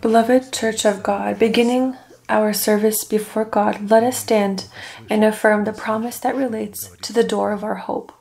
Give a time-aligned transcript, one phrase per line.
[0.00, 1.96] Beloved Church of God, beginning
[2.28, 4.68] our service before God, let us stand
[5.08, 8.12] and affirm the promise that relates to the door of our hope.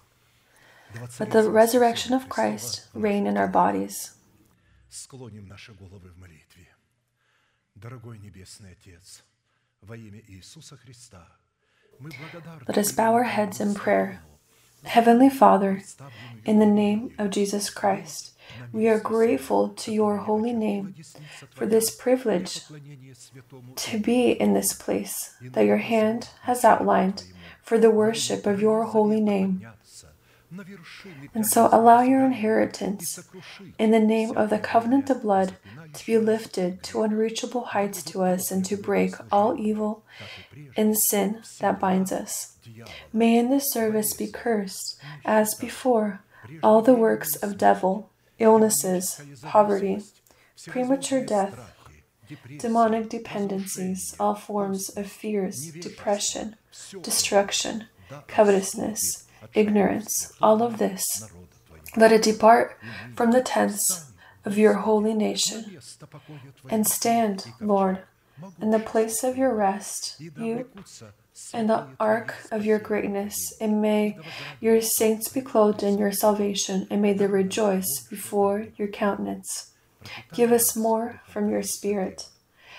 [1.20, 4.13] Let the resurrection of Christ reign in our bodies.
[12.68, 14.21] Let us bow our heads in prayer.
[14.84, 15.82] Heavenly Father,
[16.45, 18.37] in the name of Jesus Christ,
[18.71, 20.95] we are grateful to your holy name
[21.52, 22.62] for this privilege
[23.76, 27.23] to be in this place that your hand has outlined
[27.62, 29.67] for the worship of your holy name.
[31.34, 33.20] And so allow your inheritance
[33.77, 35.58] in the name of the covenant of blood
[35.94, 40.03] to be lifted to unreachable heights to us and to break all evil
[40.77, 42.58] and sin that binds us.
[43.11, 46.22] May in this service be cursed, as before,
[46.64, 48.09] all the works of devil,
[48.40, 50.02] illnesses, poverty,
[50.68, 51.73] premature death,
[52.58, 56.56] demonic dependencies, all forms of fears, depression,
[57.02, 57.86] destruction,
[58.28, 61.30] covetousness, ignorance, all of this.
[61.95, 62.78] Let it depart
[63.16, 64.11] from the tents
[64.45, 65.80] of your holy nation
[66.70, 68.00] and stand, Lord,
[68.61, 70.70] in the place of your rest, you
[71.53, 74.17] in the ark of your greatness, and may
[74.59, 79.71] your saints be clothed in your salvation, and may they rejoice before your countenance.
[80.33, 82.30] Give us more from your Spirit.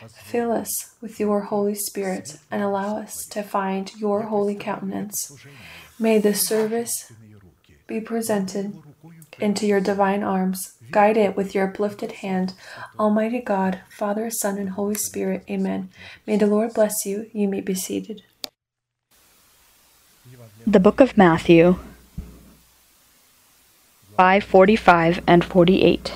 [0.08, 5.32] Fill us with your Holy Spirit, and allow us to find your holy countenance.
[5.98, 7.12] May the service
[7.86, 8.80] be presented
[9.40, 10.74] into your divine arms.
[10.90, 12.54] Guide it with your uplifted hand.
[12.98, 15.44] Almighty God, Father, Son, and Holy Spirit.
[15.50, 15.90] Amen.
[16.26, 17.30] May the Lord bless you.
[17.32, 18.22] You may be seated.
[20.70, 21.78] The Book of Matthew
[24.18, 26.12] 545 and 48.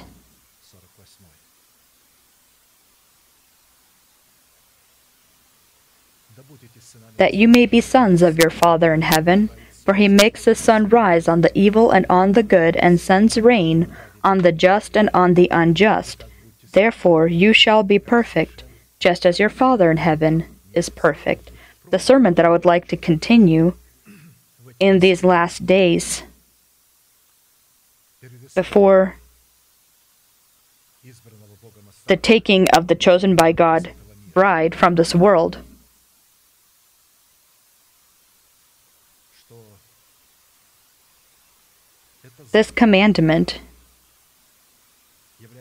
[7.17, 9.49] That you may be sons of your Father in heaven,
[9.87, 13.39] for he makes the sun rise on the evil and on the good, and sends
[13.39, 13.91] rain
[14.23, 16.25] on the just and on the unjust.
[16.73, 18.65] Therefore you shall be perfect,
[18.99, 20.45] just as your Father in heaven
[20.75, 21.51] is perfect.
[21.89, 23.73] The sermon that I would like to continue
[24.83, 26.25] in these last days
[28.57, 29.15] before
[32.09, 33.93] the taking of the chosen by God
[34.35, 35.59] bride from this world.
[42.51, 43.61] This commandment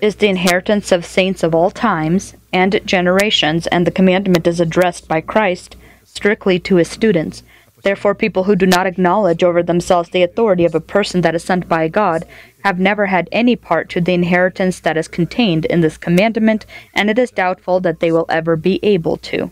[0.01, 5.07] is the inheritance of saints of all times and generations, and the commandment is addressed
[5.07, 7.43] by Christ strictly to his students.
[7.83, 11.43] Therefore, people who do not acknowledge over themselves the authority of a person that is
[11.43, 12.25] sent by God
[12.63, 17.09] have never had any part to the inheritance that is contained in this commandment, and
[17.09, 19.51] it is doubtful that they will ever be able to.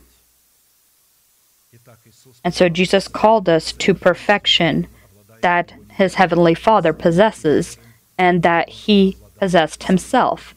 [2.43, 4.87] And so Jesus called us to perfection
[5.41, 7.77] that his heavenly Father possesses
[8.17, 10.53] and that he possessed himself.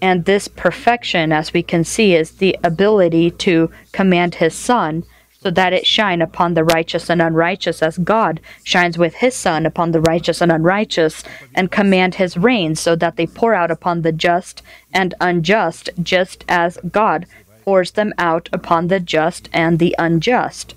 [0.00, 5.04] And this perfection, as we can see, is the ability to command his sun
[5.46, 9.64] so that it shine upon the righteous and unrighteous as God shines with his sun
[9.64, 11.22] upon the righteous and unrighteous,
[11.54, 14.60] and command his rain so that they pour out upon the just
[14.92, 17.26] and unjust, just as God
[17.64, 20.74] pours them out upon the just and the unjust.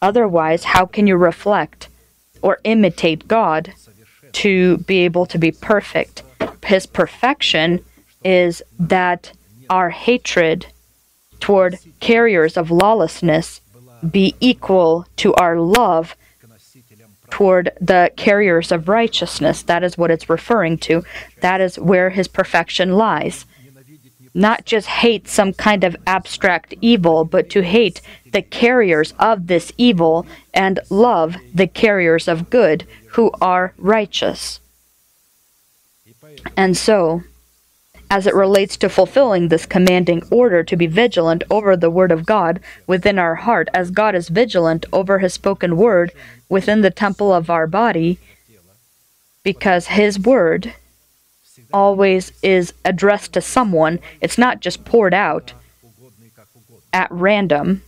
[0.00, 1.88] Otherwise, how can you reflect
[2.40, 3.74] or imitate God
[4.32, 6.22] to be able to be perfect?
[6.64, 7.84] His perfection
[8.24, 9.32] is that
[9.68, 10.68] our hatred
[11.38, 13.60] toward carriers of lawlessness
[14.08, 16.16] be equal to our love
[17.30, 19.62] toward the carriers of righteousness.
[19.62, 21.04] That is what it's referring to.
[21.40, 23.46] That is where his perfection lies.
[24.34, 28.02] Not just hate some kind of abstract evil, but to hate
[28.32, 34.60] the carriers of this evil and love the carriers of good who are righteous.
[36.56, 37.22] And so,
[38.10, 42.26] as it relates to fulfilling this commanding order to be vigilant over the Word of
[42.26, 46.12] God within our heart, as God is vigilant over His spoken Word
[46.48, 48.18] within the temple of our body,
[49.42, 50.74] because His Word
[51.72, 55.52] always is addressed to someone, it's not just poured out
[56.92, 57.82] at random.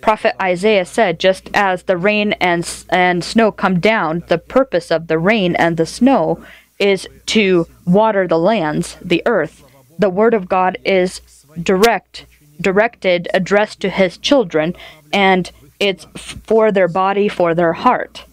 [0.00, 5.08] Prophet Isaiah said, just as the rain and, and snow come down, the purpose of
[5.08, 6.42] the rain and the snow
[6.80, 9.62] is to water the lands, the earth.
[9.98, 11.20] The word of God is
[11.62, 12.24] direct,
[12.60, 14.74] directed, addressed to his children,
[15.12, 18.24] and it's for their body, for their heart.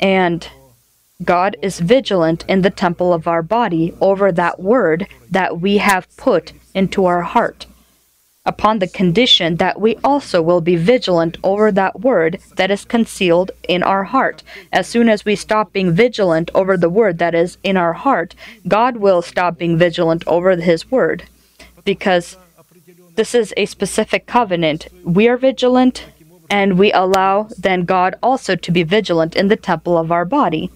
[0.00, 0.48] And
[1.22, 6.14] God is vigilant in the temple of our body over that word that we have
[6.16, 7.66] put into our heart,
[8.46, 13.50] upon the condition that we also will be vigilant over that word that is concealed
[13.68, 14.42] in our heart.
[14.72, 18.34] As soon as we stop being vigilant over the word that is in our heart,
[18.68, 21.24] God will stop being vigilant over His word.
[21.84, 22.36] Because
[23.16, 24.88] this is a specific covenant.
[25.04, 26.06] We are vigilant,
[26.48, 30.70] and we allow then God also to be vigilant in the temple of our body.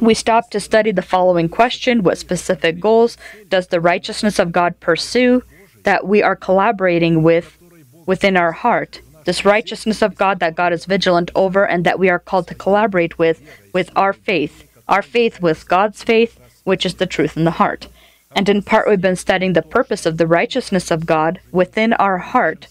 [0.00, 3.16] We stop to study the following question What specific goals
[3.48, 5.42] does the righteousness of God pursue
[5.84, 7.58] that we are collaborating with
[8.06, 9.00] within our heart?
[9.24, 12.54] This righteousness of God that God is vigilant over and that we are called to
[12.54, 13.40] collaborate with,
[13.72, 14.68] with our faith.
[14.86, 17.88] Our faith with God's faith, which is the truth in the heart.
[18.36, 22.18] And in part, we've been studying the purpose of the righteousness of God within our
[22.18, 22.66] heart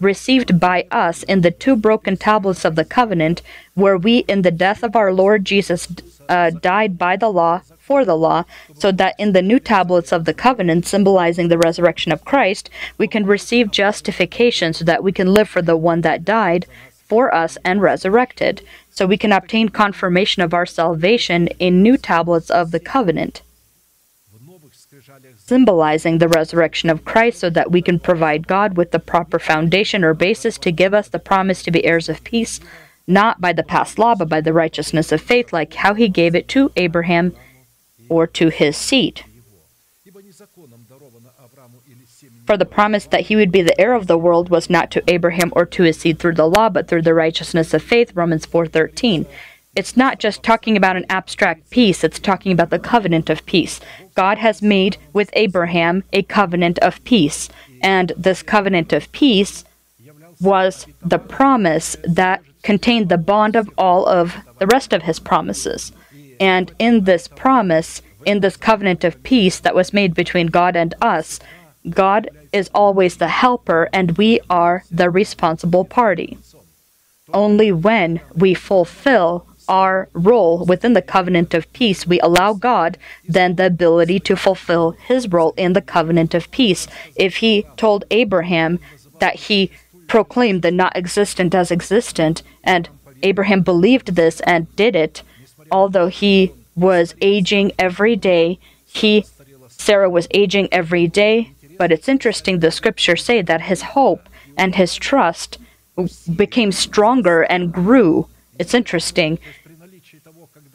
[0.00, 3.42] received by us in the two broken tablets of the covenant,
[3.74, 5.88] where we, in the death of our Lord Jesus,
[6.28, 10.24] uh, died by the law for the law, so that in the new tablets of
[10.24, 12.68] the covenant, symbolizing the resurrection of Christ,
[12.98, 17.34] we can receive justification so that we can live for the one that died for
[17.34, 18.62] us and resurrected.
[18.90, 23.42] So we can obtain confirmation of our salvation in new tablets of the covenant
[25.48, 30.04] symbolizing the resurrection of Christ so that we can provide God with the proper foundation
[30.04, 32.60] or basis to give us the promise to be heirs of peace,
[33.06, 36.34] not by the past law, but by the righteousness of faith, like how he gave
[36.34, 37.34] it to Abraham
[38.10, 39.24] or to his seed.
[42.46, 45.02] For the promise that he would be the heir of the world was not to
[45.08, 48.44] Abraham or to his seed through the law, but through the righteousness of faith, Romans
[48.44, 49.24] 4:13
[49.78, 53.78] it's not just talking about an abstract peace, it's talking about the covenant of peace.
[54.16, 57.48] God has made with Abraham a covenant of peace,
[57.80, 59.64] and this covenant of peace
[60.40, 65.92] was the promise that contained the bond of all of the rest of his promises.
[66.40, 70.92] And in this promise, in this covenant of peace that was made between God and
[71.00, 71.38] us,
[71.88, 76.36] God is always the helper and we are the responsible party.
[77.32, 82.98] Only when we fulfill our role within the covenant of peace, we allow God
[83.28, 86.86] then the ability to fulfill his role in the covenant of peace.
[87.14, 88.80] If he told Abraham
[89.20, 89.70] that he
[90.06, 92.88] proclaimed the not existent as existent, and
[93.22, 95.22] Abraham believed this and did it,
[95.70, 99.24] although he was aging every day, he
[99.68, 104.74] Sarah was aging every day, but it's interesting the scriptures say that his hope and
[104.74, 105.58] his trust
[106.36, 108.28] became stronger and grew
[108.58, 109.38] it's interesting.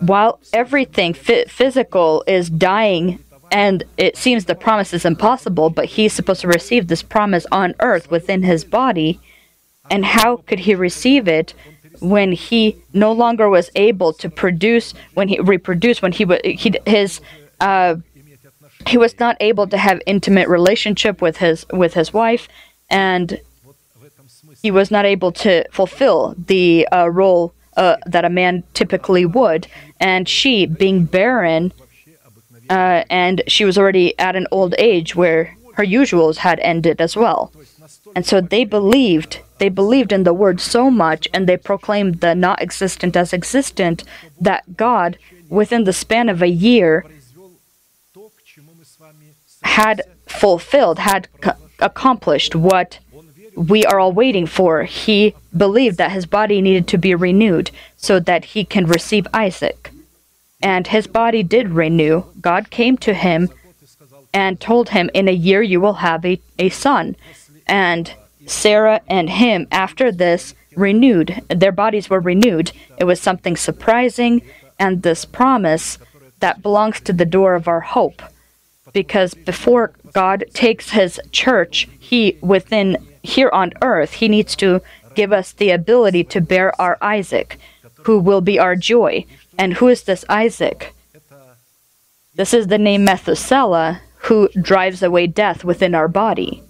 [0.06, 6.42] While everything physical is dying, and it seems the promise is impossible, but he's supposed
[6.42, 9.22] to receive this promise on earth within his body.
[9.90, 11.54] And how could he receive it
[12.02, 17.22] when he no longer was able to produce, when he reproduced, when he, he his
[17.62, 17.96] uh,
[18.88, 22.50] he was not able to have intimate relationship with his with his wife,
[22.90, 23.40] and
[24.62, 29.68] he was not able to fulfill the uh, role uh, that a man typically would.
[30.00, 31.74] And she, being barren,
[32.70, 37.16] uh, and she was already at an old age where her usuals had ended as
[37.16, 37.52] well.
[38.16, 42.36] And so they believed, they believed in the word so much, and they proclaimed the
[42.36, 44.04] not existent as existent,
[44.40, 45.18] that God,
[45.50, 47.06] within the span of a year,
[49.64, 51.28] had fulfilled, had
[51.80, 53.00] accomplished what
[53.56, 54.84] we are all waiting for.
[54.84, 59.92] He believed that his body needed to be renewed so that he can receive Isaac.
[60.62, 62.24] And his body did renew.
[62.40, 63.50] God came to him
[64.34, 67.16] and told him, In a year you will have a, a son.
[67.68, 68.14] And
[68.46, 71.42] Sarah and him, after this, renewed.
[71.50, 72.72] Their bodies were renewed.
[72.98, 74.42] It was something surprising,
[74.80, 75.98] and this promise
[76.40, 78.22] that belongs to the door of our hope.
[78.92, 84.82] Because before God takes his church, he, within here on earth, He needs to
[85.16, 87.58] give us the ability to bear our Isaac,
[88.04, 89.26] who will be our joy.
[89.58, 90.94] And who is this Isaac?
[92.36, 96.64] This is the name Methuselah, who drives away death within our body.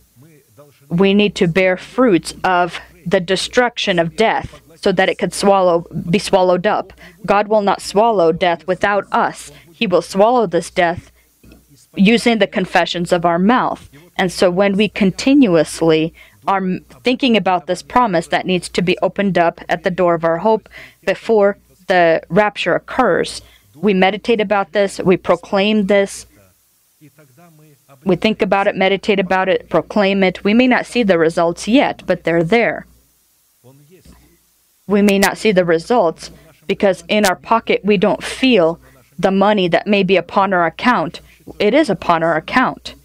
[0.90, 5.86] We need to bear fruits of the destruction of death so that it could swallow
[6.10, 6.94] be swallowed up.
[7.26, 9.52] God will not swallow death without us.
[9.72, 11.12] He will swallow this death
[11.96, 13.90] using the confessions of our mouth.
[14.18, 16.14] And so when we continuously
[16.48, 16.62] are
[17.04, 20.40] thinking about this promise that needs to be opened up at the door of our
[20.40, 20.70] hope
[21.06, 21.58] before
[21.88, 23.42] the rapture occurs.
[23.76, 26.26] We meditate about this, we proclaim this,
[28.06, 30.44] we think about it, meditate about it, proclaim it.
[30.44, 32.86] We may not see the results yet, but they're there.
[34.88, 36.30] We may not see the results,
[36.68, 38.80] because in our pocket we don't feel
[39.18, 41.22] the money that may be upon our account.
[41.60, 42.96] It is upon our account.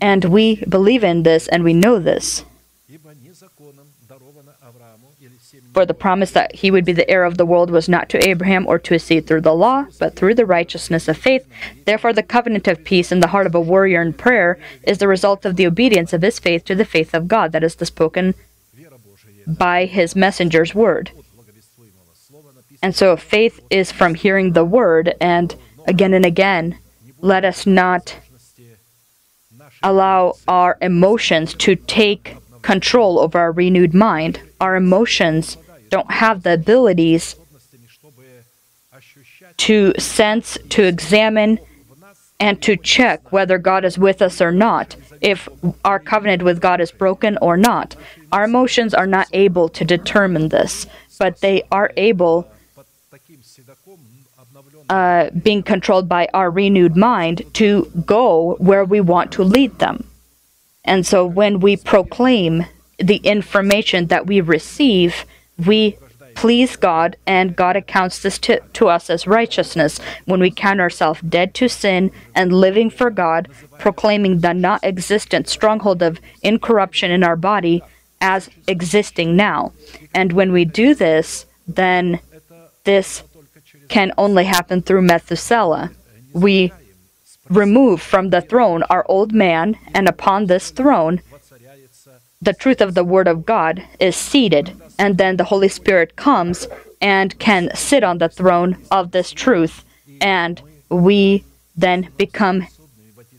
[0.00, 2.44] And we believe in this and we know this.
[5.74, 8.28] For the promise that he would be the heir of the world was not to
[8.28, 11.46] Abraham or to his seed through the law, but through the righteousness of faith.
[11.84, 15.08] Therefore, the covenant of peace in the heart of a warrior in prayer is the
[15.08, 17.86] result of the obedience of his faith to the faith of God, that is, the
[17.86, 18.34] spoken
[19.46, 21.10] by his messenger's word.
[22.82, 25.54] And so, faith is from hearing the word, and
[25.86, 26.78] again and again,
[27.20, 28.16] let us not
[29.82, 32.36] allow our emotions to take
[32.72, 34.38] control over our renewed mind.
[34.60, 35.56] Our emotions
[35.88, 37.34] don't have the abilities
[39.56, 41.60] to sense, to examine,
[42.38, 45.48] and to check whether God is with us or not, if
[45.82, 47.96] our covenant with God is broken or not.
[48.32, 50.86] Our emotions are not able to determine this,
[51.18, 52.34] but they are able,
[54.90, 60.04] uh, being controlled by our renewed mind, to go where we want to lead them.
[60.88, 62.64] And so when we proclaim
[62.98, 65.26] the information that we receive,
[65.64, 65.98] we
[66.34, 71.20] please God, and God accounts this to, to us as righteousness when we count ourselves
[71.20, 77.22] dead to sin and living for God, proclaiming the not existent stronghold of incorruption in
[77.22, 77.82] our body
[78.20, 79.72] as existing now.
[80.14, 82.20] And when we do this, then
[82.84, 83.22] this
[83.88, 85.90] can only happen through Methuselah.
[86.32, 86.72] We
[87.48, 91.20] remove from the throne our old man, and upon this throne,
[92.40, 94.74] the truth of the Word of God is seated.
[94.98, 96.66] And then the Holy Spirit comes
[97.00, 99.84] and can sit on the throne of this truth.
[100.20, 101.44] And we
[101.76, 102.66] then become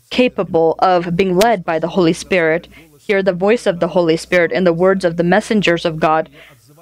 [0.09, 2.67] capable of being led by the Holy Spirit,
[2.99, 6.29] hear the voice of the Holy Spirit in the words of the messengers of God,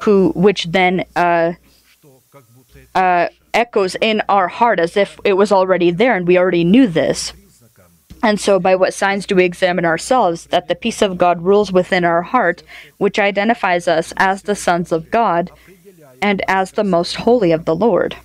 [0.02, 1.54] who which then uh,
[2.96, 6.88] uh, echoes in our heart as if it was already there and we already knew
[6.88, 7.34] this.
[8.24, 11.72] And so, by what signs do we examine ourselves that the peace of God rules
[11.72, 12.64] within our heart,
[12.98, 15.52] which identifies us as the sons of God
[16.22, 18.16] and as the most holy of the Lord?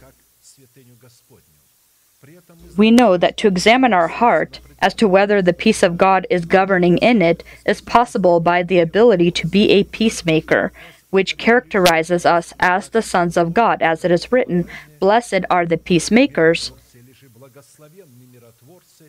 [2.76, 6.44] We know that to examine our heart as to whether the peace of God is
[6.44, 10.72] governing in it is possible by the ability to be a peacemaker,
[11.12, 14.66] which characterizes us as the sons of God, as it is written,
[14.99, 16.73] Blessed are the peacemakers,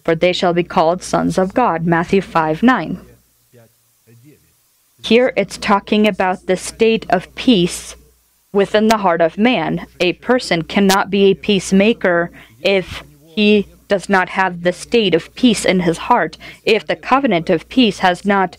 [0.04, 1.86] for they shall be called sons of God.
[1.86, 3.00] Matthew 5 9.
[5.02, 7.96] Here it's talking about the state of peace
[8.52, 9.88] within the heart of man.
[10.02, 15.64] A person cannot be a peacemaker if he does not have the state of peace
[15.64, 18.58] in his heart, if the covenant of peace has not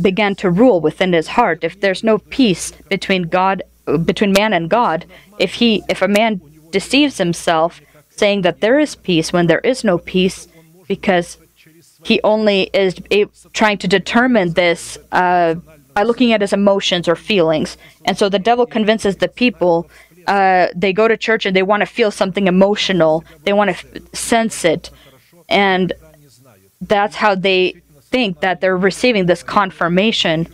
[0.00, 3.62] begun to rule within his heart, if there's no peace between God
[4.04, 5.04] between man and God,
[5.38, 9.84] if he if a man deceives himself saying that there is peace when there is
[9.84, 10.48] no peace
[10.88, 11.38] because
[12.04, 12.96] he only is
[13.52, 15.54] trying to determine this uh,
[15.94, 17.76] by looking at his emotions or feelings.
[18.04, 19.88] And so the devil convinces the people.
[20.26, 23.24] Uh, they go to church and they want to feel something emotional.
[23.44, 24.90] They want to sense it,
[25.48, 25.92] and
[26.80, 27.82] that's how they
[28.14, 30.46] think that they're receiving this confirmation.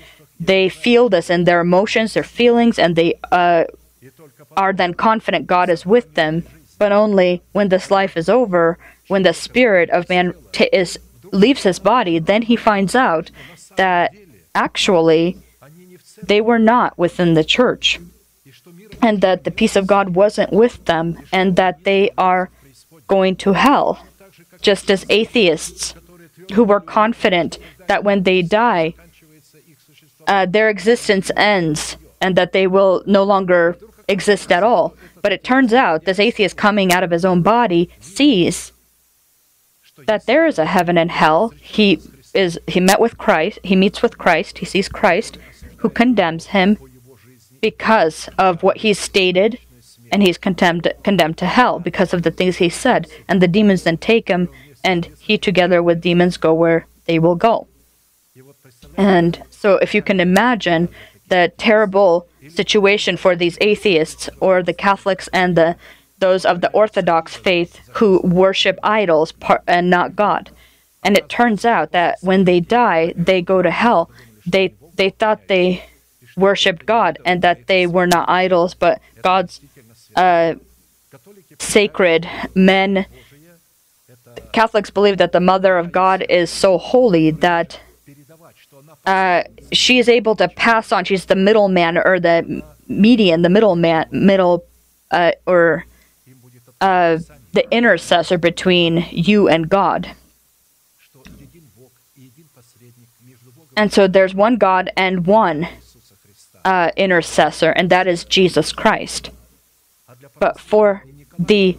[0.52, 3.64] They feel this in their emotions, their feelings, and they uh,
[4.57, 6.35] are then confident God is with them.
[6.79, 10.99] But only when this life is over, when the spirit of man t- is
[11.45, 13.31] leaves his body, then he finds out
[13.76, 14.07] that
[14.55, 15.37] actually
[16.31, 18.00] they were not within the church,
[19.02, 22.49] and that the peace of God wasn't with them, and that they are
[23.07, 23.88] going to hell,
[24.62, 25.95] just as atheists
[26.50, 28.95] who were confident that when they die,
[30.26, 33.76] uh, their existence ends and that they will no longer
[34.09, 34.95] exist at all.
[35.23, 38.73] But it turns out this atheist coming out of his own body sees
[40.07, 41.49] that there is a heaven and hell.
[41.61, 42.00] He
[42.33, 45.38] is he met with Christ, he meets with Christ, he sees Christ
[45.78, 46.78] who condemns him
[47.61, 49.59] because of what he's stated
[50.12, 53.83] and he's condemned condemned to hell because of the things he said and the demons
[53.83, 54.49] then take him
[54.85, 57.67] and he together with demons go where they will go.
[58.97, 60.89] And so if you can imagine
[61.29, 65.77] the terrible situation for these atheists or the Catholics and the
[66.19, 70.51] those of the Orthodox faith who worship idols par- and not God.
[71.03, 74.11] And it turns out that when they die, they go to hell.
[74.47, 75.83] They they thought they
[76.37, 79.61] worshipped God and that they were not idols, but God's
[80.15, 80.55] uh,
[81.59, 83.07] sacred men.
[84.53, 87.81] Catholics believe that the Mother of God is so holy that
[89.07, 91.05] uh, she is able to pass on.
[91.05, 94.65] She's the middleman or the median, the middleman, middle,
[95.11, 95.85] uh, or
[96.81, 97.19] uh,
[97.53, 100.13] the intercessor between you and God.
[103.77, 105.69] And so there's one God and one
[106.65, 109.31] uh, intercessor, and that is Jesus Christ.
[110.39, 111.05] But for
[111.39, 111.79] the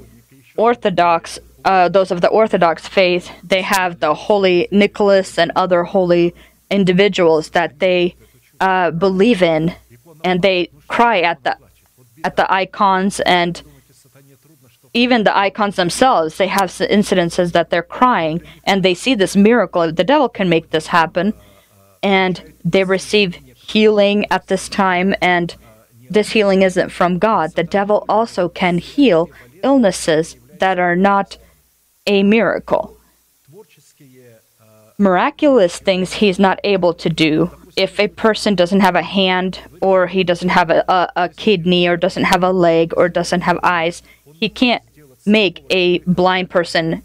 [0.57, 6.33] Orthodox uh, those of the Orthodox faith, they have the Holy Nicholas and other holy
[6.69, 8.15] individuals that they
[8.59, 9.75] uh, believe in,
[10.23, 11.57] and they cry at the
[12.23, 13.61] at the icons and
[14.93, 16.37] even the icons themselves.
[16.37, 19.91] They have incidences that they're crying, and they see this miracle.
[19.91, 21.33] The devil can make this happen,
[22.01, 25.15] and they receive healing at this time.
[25.21, 25.55] And
[26.09, 27.55] this healing isn't from God.
[27.55, 29.29] The devil also can heal
[29.63, 31.37] illnesses that are not
[32.05, 32.97] a miracle.
[34.97, 37.51] Miraculous things he's not able to do.
[37.75, 41.87] If a person doesn't have a hand, or he doesn't have a, a, a kidney,
[41.87, 44.03] or doesn't have a leg, or doesn't have eyes,
[44.33, 44.83] he can't
[45.25, 47.03] make a blind person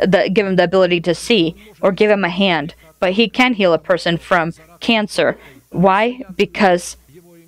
[0.00, 3.28] uh, the, give him the ability to see or give him a hand, but he
[3.28, 5.38] can heal a person from cancer.
[5.70, 6.22] Why?
[6.36, 6.96] Because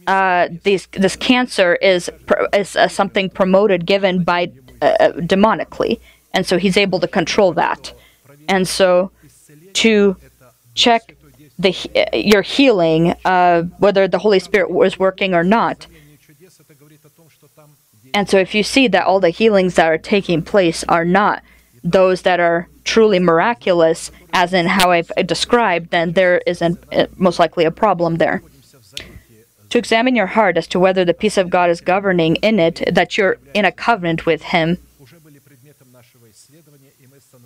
[0.07, 2.11] uh, these, this cancer is
[2.53, 4.53] is uh, something promoted, given by
[4.83, 6.01] uh, demonically.
[6.37, 7.95] And so he's able to control that.
[8.47, 9.11] And so
[9.73, 10.17] to
[10.75, 11.17] check
[11.59, 15.87] the, uh, your healing, uh, whether the Holy Spirit was working or not.
[18.13, 21.43] And so if you see that all the healings that are taking place are not
[21.83, 27.07] those that are truly miraculous, as in how I've described, then there is an, uh,
[27.17, 28.43] most likely a problem there.
[29.71, 32.83] To examine your heart as to whether the peace of God is governing in it,
[32.93, 34.79] that you're in a covenant with Him,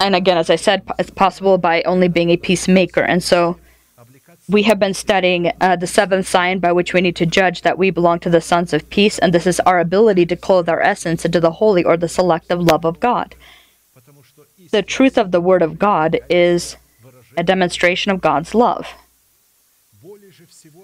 [0.01, 3.03] and again, as I said, it's possible by only being a peacemaker.
[3.03, 3.59] And so
[4.49, 7.79] we have been studying uh, the seventh sign by which we need to judge that
[7.79, 10.81] we belong to the sons of peace, and this is our ability to clothe our
[10.81, 13.35] essence into the holy or the selective love of God.
[14.71, 16.77] The truth of the Word of God is
[17.37, 18.89] a demonstration of God's love.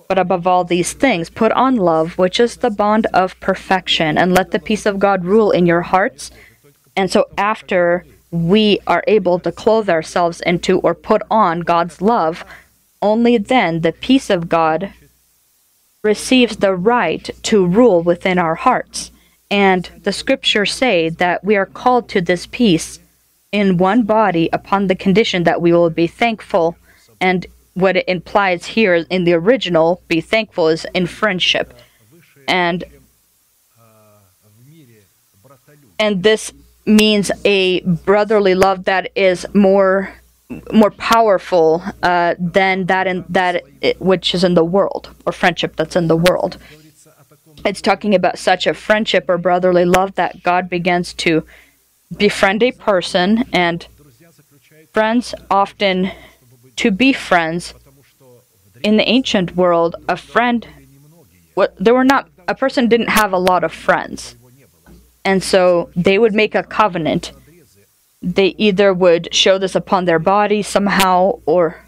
[0.09, 4.33] But above all these things, put on love, which is the bond of perfection, and
[4.33, 6.31] let the peace of God rule in your hearts.
[6.95, 8.07] And so, after
[8.45, 12.45] we are able to clothe ourselves into or put on God's love,
[13.03, 14.93] only then the peace of God
[16.03, 19.11] receives the right to rule within our hearts.
[19.51, 23.01] And the scriptures say that we are called to this peace
[23.53, 26.77] in one body upon the condition that we will be thankful.
[27.21, 31.75] And what it implies here in the original, be thankful, is in friendship.
[32.49, 32.85] And
[35.99, 36.53] and this
[36.87, 40.15] means a brotherly love that is more
[40.73, 45.75] more powerful uh, than that in that it, which is in the world or friendship
[45.75, 46.57] that's in the world.
[47.65, 51.45] It's talking about such a friendship or brotherly love that God begins to
[52.17, 53.87] befriend a person and
[54.93, 56.13] friends often
[56.77, 57.75] to be friends
[58.85, 60.69] in the ancient world a friend
[61.79, 64.37] there were not a person didn't have a lot of friends
[65.27, 67.33] and so they would make a covenant.
[68.23, 71.85] They either would show this upon their body somehow or.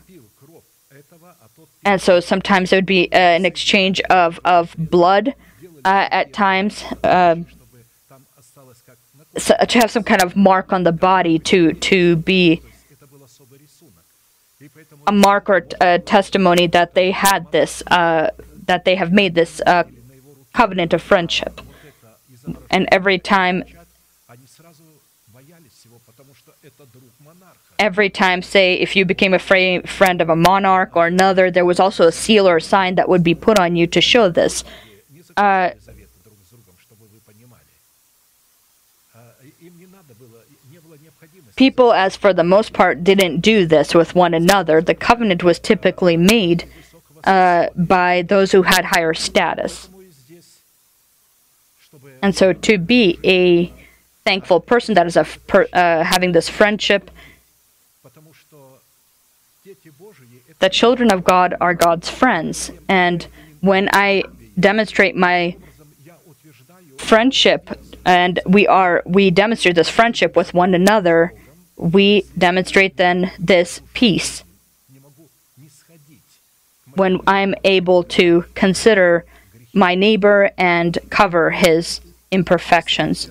[1.85, 5.35] And so sometimes it would be uh, an exchange of, of blood
[5.85, 6.83] uh, at times.
[7.05, 7.47] Um,
[9.37, 12.61] so to have some kind of mark on the body to to be
[15.07, 18.31] a mark or a testimony that they had this uh,
[18.67, 19.85] that they have made this uh,
[20.53, 21.61] covenant of friendship
[22.71, 23.65] and every time
[27.79, 31.79] every time, say, if you became a friend of a monarch or another, there was
[31.79, 34.65] also a seal or a sign that would be put on you to show this.
[35.37, 35.71] Uh,
[41.57, 44.81] people, as for the most part, didn't do this with one another.
[44.81, 46.65] The covenant was typically made
[47.25, 49.89] uh, by those who had higher status.
[52.23, 53.73] And so to be a
[54.25, 57.11] thankful person that is per, uh, having this friendship,
[60.59, 62.71] the children of God are God's friends.
[62.89, 63.27] And
[63.61, 64.25] when I
[64.59, 65.57] demonstrate my
[66.99, 67.71] friendship
[68.05, 71.33] and we are we demonstrate this friendship with one another,
[71.77, 74.43] we demonstrate then this peace.
[76.95, 79.25] When I'm able to consider
[79.73, 83.31] my neighbor and cover his imperfections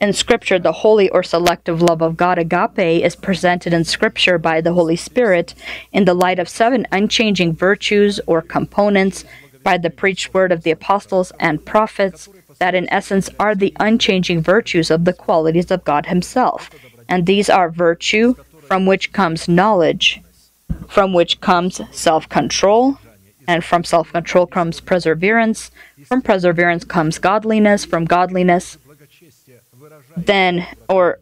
[0.00, 4.60] in scripture the holy or selective love of god agape is presented in scripture by
[4.60, 5.54] the holy spirit
[5.92, 9.24] in the light of seven unchanging virtues or components
[9.62, 12.28] by the preached word of the apostles and prophets
[12.60, 16.70] that in essence are the unchanging virtues of the qualities of God Himself.
[17.08, 20.22] And these are virtue, from which comes knowledge,
[20.86, 22.98] from which comes self control,
[23.50, 25.72] and from self control comes perseverance,
[26.04, 28.78] from perseverance comes godliness, from godliness,
[30.16, 31.18] then, or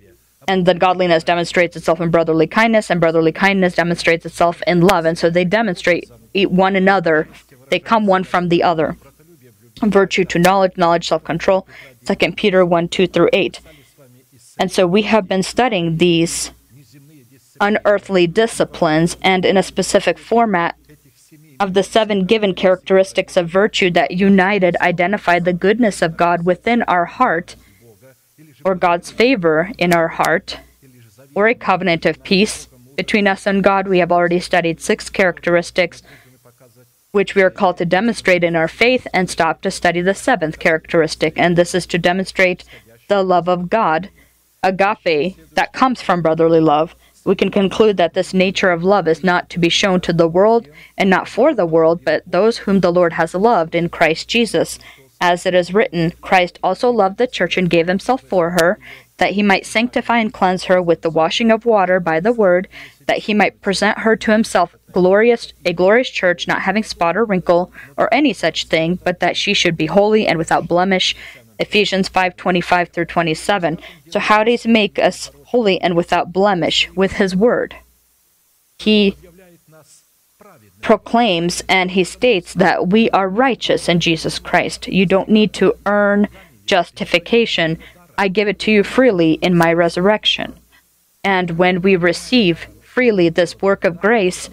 [0.47, 5.07] and then godliness demonstrates itself in brotherly kindness, and brotherly kindness demonstrates itself in love.
[5.07, 7.29] And so they demonstrate one another,
[7.71, 8.97] they come one from the other.
[9.83, 11.67] Virtue to knowledge, knowledge, self control.
[12.05, 13.61] 2 Peter 1 2 through 8.
[14.59, 16.51] And so we have been studying these
[17.59, 20.78] unearthly disciplines and in a specific format
[21.61, 26.83] of the seven given characteristics of virtue that united identify the goodness of God within
[26.83, 27.57] our heart
[28.65, 30.59] or God's favor in our heart,
[31.35, 33.87] or a covenant of peace between us and God.
[33.87, 36.03] We have already studied six characteristics
[37.11, 40.59] which we are called to demonstrate in our faith and stop to study the seventh
[40.59, 42.65] characteristic, and this is to demonstrate
[43.09, 44.11] the love of God,
[44.63, 46.95] agape, that comes from brotherly love.
[47.25, 50.29] We can conclude that this nature of love is not to be shown to the
[50.29, 54.29] world and not for the world, but those whom the Lord has loved in Christ
[54.29, 54.79] Jesus.
[55.21, 58.79] As it is written, Christ also loved the church and gave himself for her,
[59.17, 62.69] that he might sanctify and cleanse her with the washing of water by the word,
[63.07, 67.25] that he might present her to himself glorious a glorious church, not having spot or
[67.25, 71.17] wrinkle or any such thing, but that she should be holy and without blemish.
[71.59, 73.79] Ephesians 5:25 through 27.
[74.11, 77.77] So how does he make us holy and without blemish with his word?
[78.79, 79.17] He
[80.81, 84.87] proclaims and he states that we are righteous in Jesus Christ.
[84.87, 86.29] You don't need to earn
[86.67, 87.79] justification.
[88.17, 90.55] I give it to you freely in my resurrection.
[91.25, 94.49] And when we receive freely this work of grace,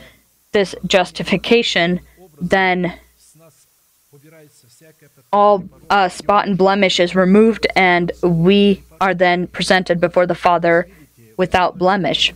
[0.52, 2.00] this justification,
[2.42, 2.98] then
[5.36, 10.88] all uh, spot and blemish is removed, and we are then presented before the Father
[11.38, 12.34] without blemish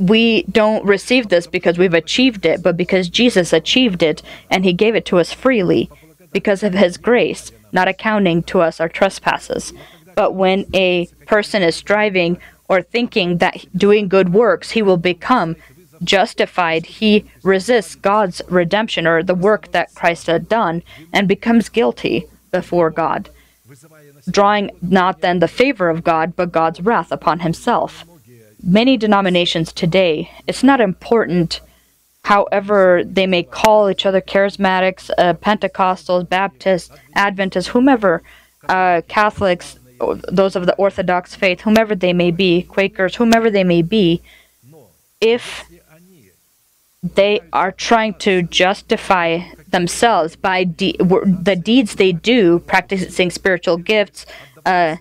[0.00, 4.72] we don't receive this because we've achieved it, but because Jesus achieved it and he
[4.72, 5.90] gave it to us freely
[6.32, 9.74] because of his grace, not accounting to us our trespasses.
[10.16, 15.54] But when a person is striving or thinking that doing good works he will become
[16.02, 20.82] justified, he resists God's redemption or the work that Christ had done
[21.12, 23.28] and becomes guilty before God,
[24.28, 28.04] drawing not then the favor of God, but God's wrath upon himself.
[28.62, 31.60] Many denominations today, it's not important
[32.24, 38.22] however they may call each other charismatics, uh, Pentecostals, Baptists, Adventists, whomever,
[38.68, 39.78] uh, Catholics,
[40.28, 44.20] those of the Orthodox faith, whomever they may be, Quakers, whomever they may be,
[45.20, 45.69] if
[47.02, 54.26] they are trying to justify themselves by de- the deeds they do, practicing spiritual gifts,
[54.66, 54.96] uh,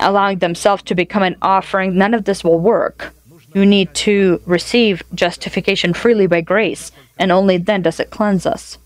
[0.00, 3.12] allowing themselves to become an offering, none of this will work.
[3.54, 8.78] You need to receive justification freely by grace, and only then does it cleanse us.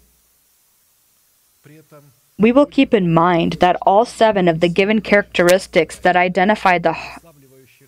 [2.39, 6.97] We will keep in mind that all seven of the given characteristics that identify the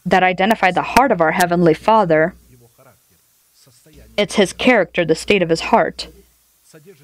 [0.04, 2.34] that identify the heart of our heavenly Father,
[4.16, 6.08] it's his character, the state of his heart,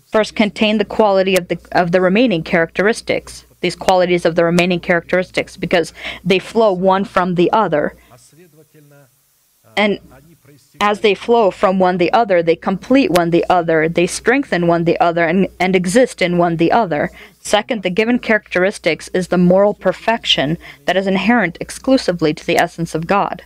[0.06, 4.80] first contain the quality of the of the remaining characteristics these qualities of the remaining
[4.80, 5.92] characteristics because
[6.24, 7.96] they flow one from the other.
[9.76, 9.98] And
[10.80, 14.84] as they flow from one the other, they complete one the other, they strengthen one
[14.84, 17.10] the other, and, and exist in one the other.
[17.40, 22.94] Second, the given characteristics is the moral perfection that is inherent exclusively to the essence
[22.94, 23.42] of God.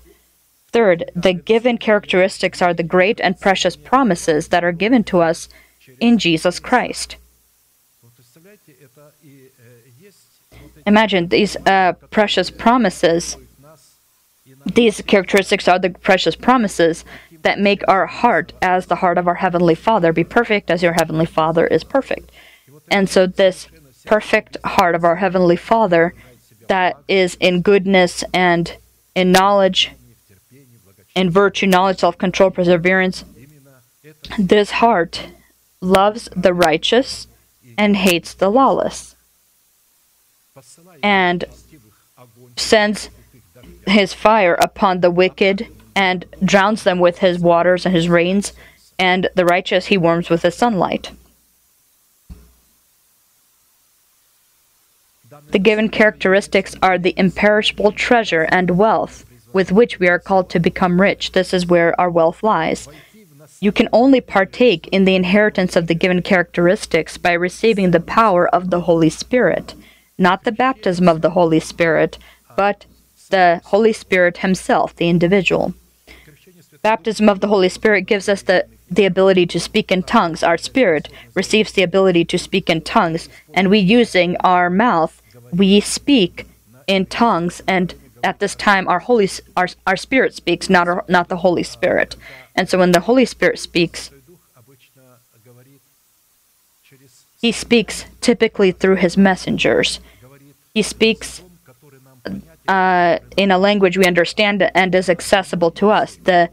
[0.73, 5.49] Third, the given characteristics are the great and precious promises that are given to us
[6.01, 7.17] in Jesus Christ.
[10.87, 13.37] Imagine these uh, precious promises.
[14.75, 17.05] These characteristics are the precious promises
[17.43, 20.95] that make our heart as the heart of our Heavenly Father be perfect as your
[20.95, 22.31] Heavenly Father is perfect.
[22.91, 23.69] And so, this
[24.07, 26.15] perfect heart of our Heavenly Father
[26.69, 28.77] that is in goodness and
[29.15, 29.91] in knowledge,
[31.14, 33.25] in virtue, knowledge, self control, perseverance,
[34.38, 35.27] this heart
[35.81, 37.27] loves the righteous
[37.77, 39.16] and hates the lawless
[41.03, 41.44] and
[42.57, 43.11] sends
[43.87, 48.53] his fire upon the wicked and drowns them with his waters and his rains,
[48.98, 51.11] and the righteous he warms with his sunlight.
[55.51, 60.61] The given characteristics are the imperishable treasure and wealth with which we are called to
[60.61, 61.33] become rich.
[61.33, 62.88] This is where our wealth lies.
[63.61, 68.49] You can only partake in the inheritance of the given characteristics by receiving the power
[68.49, 69.75] of the Holy Spirit,
[70.19, 72.19] not the baptism of the Holy Spirit,
[72.57, 72.87] but
[73.31, 75.75] the Holy Spirit Himself, the individual.
[76.83, 80.43] Baptism of the Holy Spirit gives us the, the ability to speak in tongues.
[80.43, 85.81] Our spirit receives the ability to speak in tongues, and we, using our mouth, we
[85.81, 86.47] speak
[86.88, 91.29] in tongues, and at this time, our Holy our, our Spirit speaks, not our, not
[91.29, 92.17] the Holy Spirit.
[92.55, 94.11] And so, when the Holy Spirit speaks,
[97.41, 100.01] he speaks typically through his messengers.
[100.75, 101.43] He speaks
[102.69, 106.17] uh, in a language we understand and is accessible to us.
[106.17, 106.51] The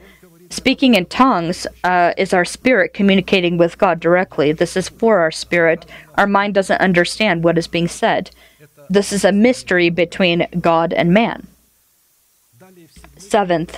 [0.50, 4.52] Speaking in tongues uh, is our spirit communicating with God directly.
[4.52, 5.86] This is for our spirit.
[6.16, 8.32] Our mind doesn't understand what is being said.
[8.90, 11.46] This is a mystery between God and man.
[13.30, 13.78] Seventh,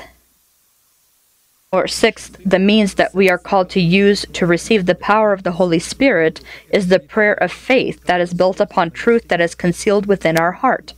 [1.74, 5.44] or sixth, the means that we are called to use to receive the power of
[5.44, 9.54] the Holy Spirit is the prayer of faith that is built upon truth that is
[9.54, 10.94] concealed within our heart.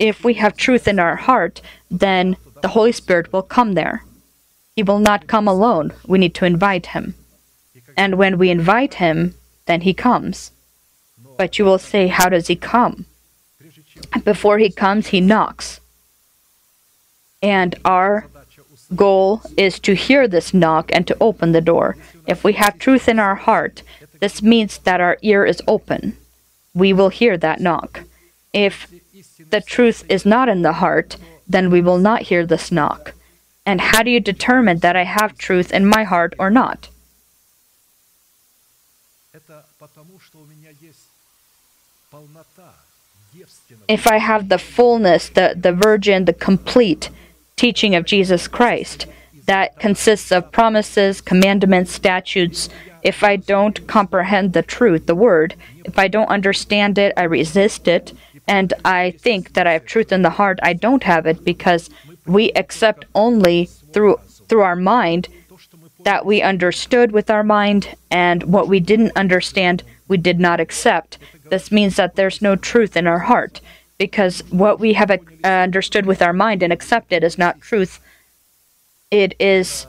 [0.00, 1.60] If we have truth in our heart,
[1.90, 4.04] then the Holy Spirit will come there.
[4.74, 5.92] He will not come alone.
[6.04, 7.14] We need to invite him.
[7.96, 9.34] And when we invite him,
[9.66, 10.50] then he comes.
[11.38, 13.06] But you will say, How does he come?
[14.24, 15.78] Before he comes, he knocks.
[17.42, 18.26] And our
[18.94, 21.96] goal is to hear this knock and to open the door.
[22.26, 23.82] If we have truth in our heart,
[24.20, 26.16] this means that our ear is open.
[26.74, 28.04] We will hear that knock.
[28.52, 28.92] If
[29.50, 31.16] the truth is not in the heart,
[31.48, 33.14] then we will not hear this knock.
[33.66, 36.88] And how do you determine that I have truth in my heart or not?
[43.88, 47.10] If I have the fullness, the, the virgin, the complete
[47.56, 49.06] teaching of Jesus Christ,
[49.46, 52.68] that consists of promises, commandments, statutes,
[53.02, 57.88] if I don't comprehend the truth, the word, if I don't understand it, I resist
[57.88, 58.12] it,
[58.46, 61.90] and I think that I have truth in the heart, I don't have it because
[62.26, 65.28] we accept only through through our mind
[66.04, 71.16] that we understood with our mind and what we didn't understand we did not accept.
[71.48, 73.60] This means that there's no truth in our heart
[74.06, 75.16] because what we have uh,
[75.68, 78.00] understood with our mind and accepted is not truth
[79.12, 79.86] it is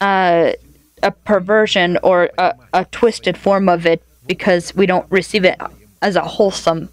[0.00, 0.52] uh,
[1.02, 5.58] a perversion or a, a twisted form of it because we don't receive it
[6.02, 6.90] as a wholesome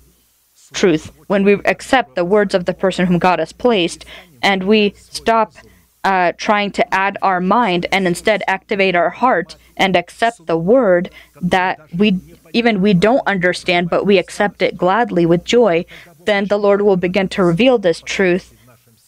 [0.74, 4.06] truth, when we accept the words of the person whom God has placed,
[4.42, 5.54] and we stop
[6.04, 11.10] uh, trying to add our mind and instead activate our heart and accept the word
[11.42, 12.20] that we
[12.54, 15.86] even we don't understand, but we accept it gladly with joy,
[16.26, 18.54] then the Lord will begin to reveal this truth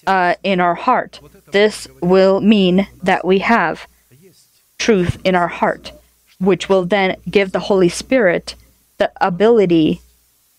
[0.07, 1.19] uh, in our heart.
[1.51, 3.87] This will mean that we have
[4.77, 5.91] truth in our heart,
[6.39, 8.55] which will then give the Holy Spirit
[8.97, 10.01] the ability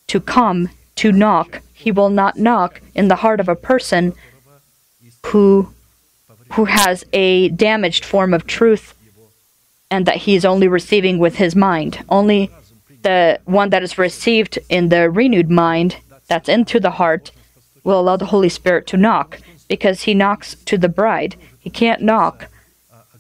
[0.08, 1.62] to come to knock.
[1.72, 4.12] He will not knock in the heart of a person
[5.26, 5.72] who
[6.54, 8.94] who has a damaged form of truth
[9.90, 12.04] and that he is only receiving with his mind.
[12.08, 12.50] Only
[13.02, 15.96] the one that is received in the renewed mind
[16.28, 17.30] that's into the heart
[17.84, 21.36] will allow the Holy Spirit to knock because he knocks to the bride.
[21.58, 22.48] He can't knock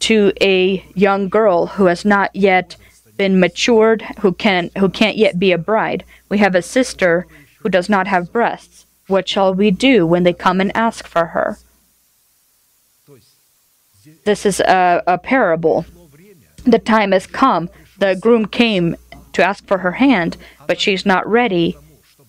[0.00, 2.76] to a young girl who has not yet
[3.16, 6.04] been matured, who can who can't yet be a bride.
[6.28, 7.26] We have a sister
[7.60, 8.86] who does not have breasts?
[9.06, 11.58] What shall we do when they come and ask for her?
[14.24, 15.84] This is a, a parable.
[16.64, 17.68] The time has come.
[17.98, 18.96] The groom came
[19.40, 21.76] to ask for her hand, but she's not ready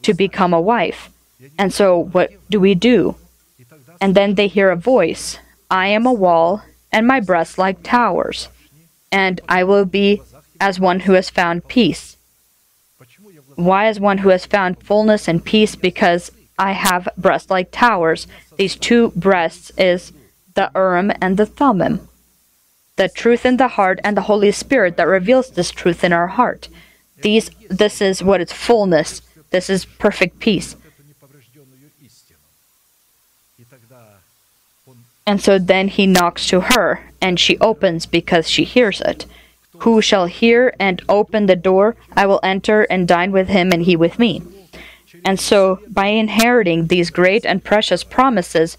[0.02, 1.10] to become a wife.
[1.58, 3.16] And so, what do we do?
[4.00, 5.38] And then they hear a voice
[5.70, 8.50] I am a wall, and my breasts like towers,
[9.12, 10.22] and I will be
[10.60, 12.18] as one who has found peace.
[13.56, 15.76] Why is one who has found fullness and peace?
[15.76, 18.28] Because I have breasts like towers.
[18.58, 20.14] These two breasts is
[20.56, 22.08] the Urim and the Thummim.
[22.96, 26.28] The truth in the heart and the Holy Spirit that reveals this truth in our
[26.28, 26.68] heart.
[27.22, 29.22] These this is what its fullness.
[29.52, 30.76] This is perfect peace.
[35.26, 39.26] And so then he knocks to her, and she opens because she hears it.
[39.80, 43.84] Who shall hear and open the door, I will enter and dine with him and
[43.84, 44.42] he with me.
[45.24, 48.78] And so, by inheriting these great and precious promises,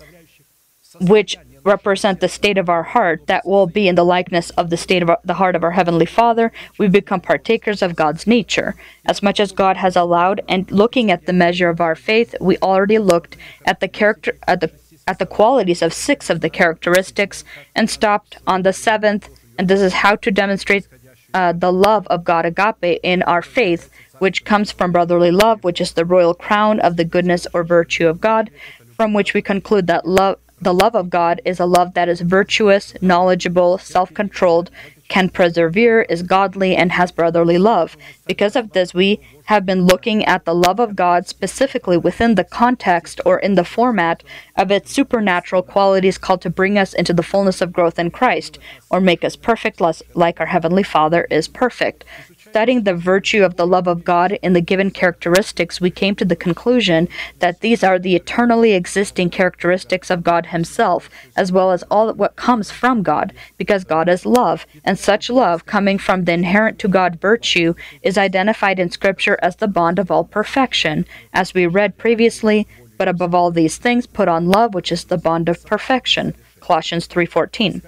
[1.01, 4.77] which represent the state of our heart that will be in the likeness of the
[4.77, 6.53] state of our, the heart of our heavenly father.
[6.79, 8.75] We become partakers of god's nature.
[9.07, 12.59] As much as god has allowed and looking at the measure of our faith we
[12.59, 14.71] already looked at the character at the
[15.07, 17.45] at the qualities of six of the characteristics
[17.75, 19.29] and stopped on the seventh.
[19.59, 20.87] And this is how to demonstrate
[21.35, 25.81] uh, the love of God, agape, in our faith, which comes from brotherly love, which
[25.81, 28.51] is the royal crown of the goodness or virtue of God,
[28.97, 32.21] from which we conclude that love, the love of God is a love that is
[32.21, 34.71] virtuous, knowledgeable, self controlled,
[35.09, 37.97] can persevere, is godly, and has brotherly love.
[38.27, 42.45] Because of this, we have been looking at the love of God specifically within the
[42.45, 44.23] context or in the format
[44.57, 48.59] of its supernatural qualities called to bring us into the fullness of growth in Christ,
[48.89, 49.81] or make us perfect,
[50.15, 52.05] like our Heavenly Father is perfect
[52.53, 56.25] studying the virtue of the love of God in the given characteristics, we came to
[56.27, 61.83] the conclusion that these are the eternally existing characteristics of God Himself, as well as
[61.85, 66.35] all what comes from God, because God is love, and such love, coming from the
[66.35, 71.07] inherent to God virtue, is identified in Scripture as the bond of all perfection.
[71.33, 75.17] As we read previously, but above all these things, put on love, which is the
[75.17, 76.35] bond of perfection.
[76.61, 77.81] Colossians 3:14.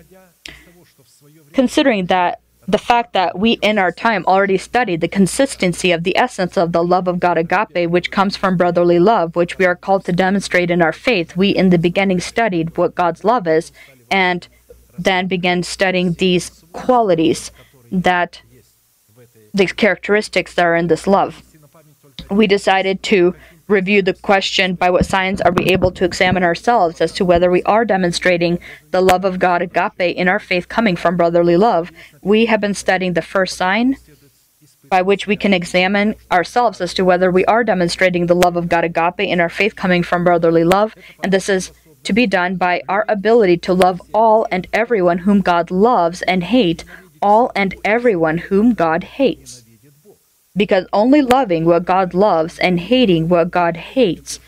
[1.53, 6.17] Considering that the fact that we in our time already studied the consistency of the
[6.17, 9.77] essence of the love of God agape, which comes from brotherly love, which we are
[9.77, 11.37] called to demonstrate in our faith.
[11.37, 13.73] We in the beginning studied what God's love is
[14.11, 14.47] and
[14.99, 17.51] then began studying these qualities
[17.91, 18.41] that
[19.53, 21.43] these characteristics that are in this love.
[22.31, 23.35] We decided to
[23.69, 27.51] review the question by what signs are we able to examine ourselves as to whether
[27.51, 28.59] we are demonstrating
[28.91, 31.91] the love of God agape in our faith coming from brotherly love.
[32.23, 33.97] We have been studying the first sign
[34.91, 38.69] by which we can examine ourselves as to whether we are demonstrating the love of
[38.69, 41.73] God agape in our faith coming from brotherly love, and this is
[42.05, 46.45] to be done by our ability to love all and everyone whom God loves and
[46.45, 46.85] hate
[47.23, 49.64] all and everyone whom God hates
[50.57, 54.39] because only loving what God loves and hating what God hates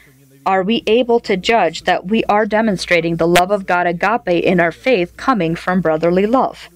[0.44, 4.60] are we able to judge that we are demonstrating the love of God agape in
[4.60, 6.68] our faith coming from brotherly love.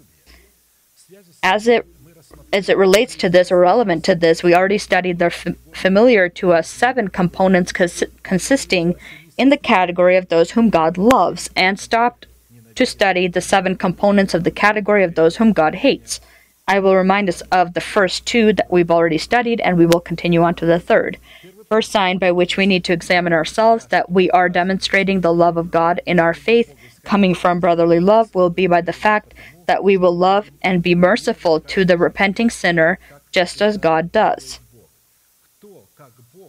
[1.42, 1.86] As it
[2.52, 6.28] as it relates to this or relevant to this, we already studied the f- familiar
[6.28, 8.94] to us seven components cons- consisting
[9.38, 12.26] in the category of those whom God loves and stopped
[12.74, 16.20] to study the seven components of the category of those whom God hates.
[16.70, 19.98] I will remind us of the first two that we've already studied, and we will
[19.98, 21.18] continue on to the third.
[21.68, 25.56] First sign by which we need to examine ourselves that we are demonstrating the love
[25.56, 29.34] of God in our faith coming from brotherly love will be by the fact
[29.66, 33.00] that we will love and be merciful to the repenting sinner
[33.32, 34.60] just as God does.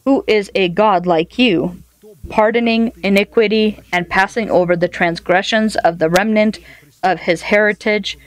[0.06, 1.82] Who is a God like you,
[2.30, 6.60] pardoning iniquity and passing over the transgressions of the remnant
[7.02, 8.20] of his heritage?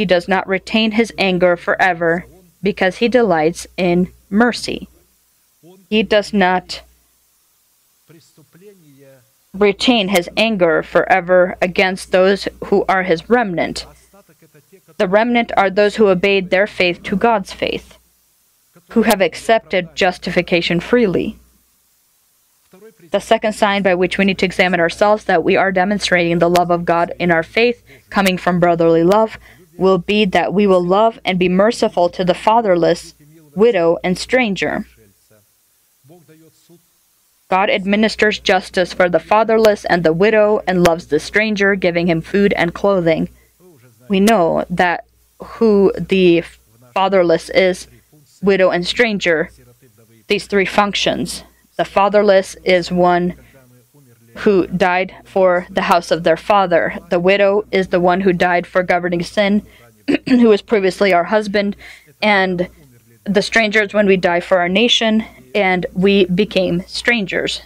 [0.00, 2.24] He does not retain his anger forever
[2.62, 4.88] because he delights in mercy.
[5.90, 6.80] He does not
[9.52, 13.84] retain his anger forever against those who are his remnant.
[14.96, 17.98] The remnant are those who obeyed their faith to God's faith,
[18.92, 21.36] who have accepted justification freely.
[23.10, 26.48] The second sign by which we need to examine ourselves that we are demonstrating the
[26.48, 29.36] love of God in our faith, coming from brotherly love,
[29.80, 33.14] will be that we will love and be merciful to the fatherless,
[33.56, 34.86] widow, and stranger.
[37.48, 42.20] God administers justice for the fatherless and the widow and loves the stranger, giving him
[42.20, 43.30] food and clothing.
[44.08, 45.04] We know that
[45.38, 46.44] who the
[46.94, 47.88] fatherless is,
[48.42, 49.50] widow, and stranger,
[50.28, 51.42] these three functions.
[51.76, 53.34] The fatherless is one
[54.38, 56.98] who died for the house of their father.
[57.10, 59.66] The widow is the one who died for governing sin,
[60.28, 61.76] who was previously our husband.
[62.22, 62.68] And
[63.24, 67.62] the strangers when we die for our nation, and we became strangers.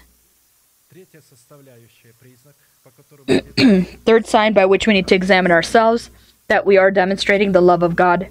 [4.04, 6.10] Third sign by which we need to examine ourselves
[6.48, 8.28] that we are demonstrating the love of God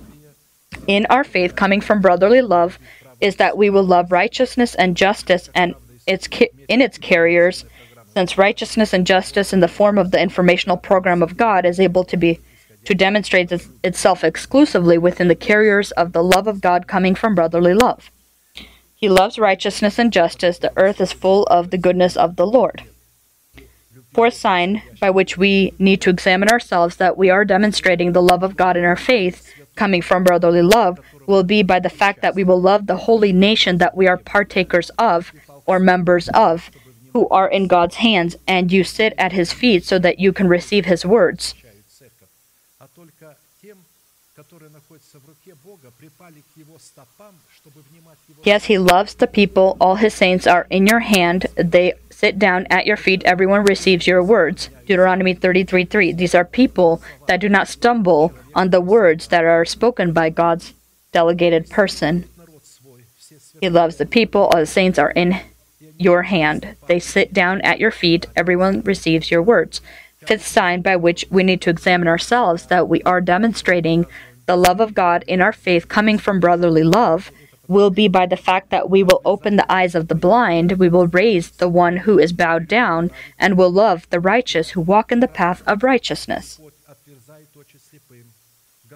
[0.87, 2.77] in our faith coming from brotherly love
[3.21, 5.73] is that we will love righteousness and justice and
[6.05, 6.27] its
[6.67, 7.65] in its carriers
[8.13, 12.03] since righteousness and justice in the form of the informational program of God is able
[12.05, 12.39] to be
[12.85, 13.51] to demonstrate
[13.83, 18.11] itself exclusively within the carriers of the love of God coming from brotherly love.
[18.93, 20.57] He loves righteousness and justice.
[20.59, 22.83] The earth is full of the goodness of the Lord.
[24.13, 28.43] Fourth sign by which we need to examine ourselves that we are demonstrating the love
[28.43, 32.35] of God in our faith coming from brotherly love will be by the fact that
[32.35, 35.31] we will love the holy nation that we are partakers of
[35.65, 36.69] or members of
[37.13, 40.47] who are in God's hands, and you sit at his feet so that you can
[40.47, 41.53] receive his words.
[48.43, 49.77] Yes, he loves the people.
[49.79, 51.45] All his saints are in your hand.
[51.55, 54.69] They sit down at your feet, everyone receives your words.
[54.87, 56.11] Deuteronomy 33 3.
[56.13, 60.73] These are people that do not stumble on the words that are spoken by God's
[61.11, 62.25] delegated person.
[63.61, 65.39] He loves the people, all the saints are in
[65.97, 66.75] your hand.
[66.87, 69.81] They sit down at your feet, everyone receives your words.
[70.25, 74.05] Fifth sign by which we need to examine ourselves that we are demonstrating
[74.45, 77.31] the love of God in our faith coming from brotherly love
[77.67, 80.89] will be by the fact that we will open the eyes of the blind, we
[80.89, 85.11] will raise the one who is bowed down, and will love the righteous who walk
[85.11, 86.59] in the path of righteousness.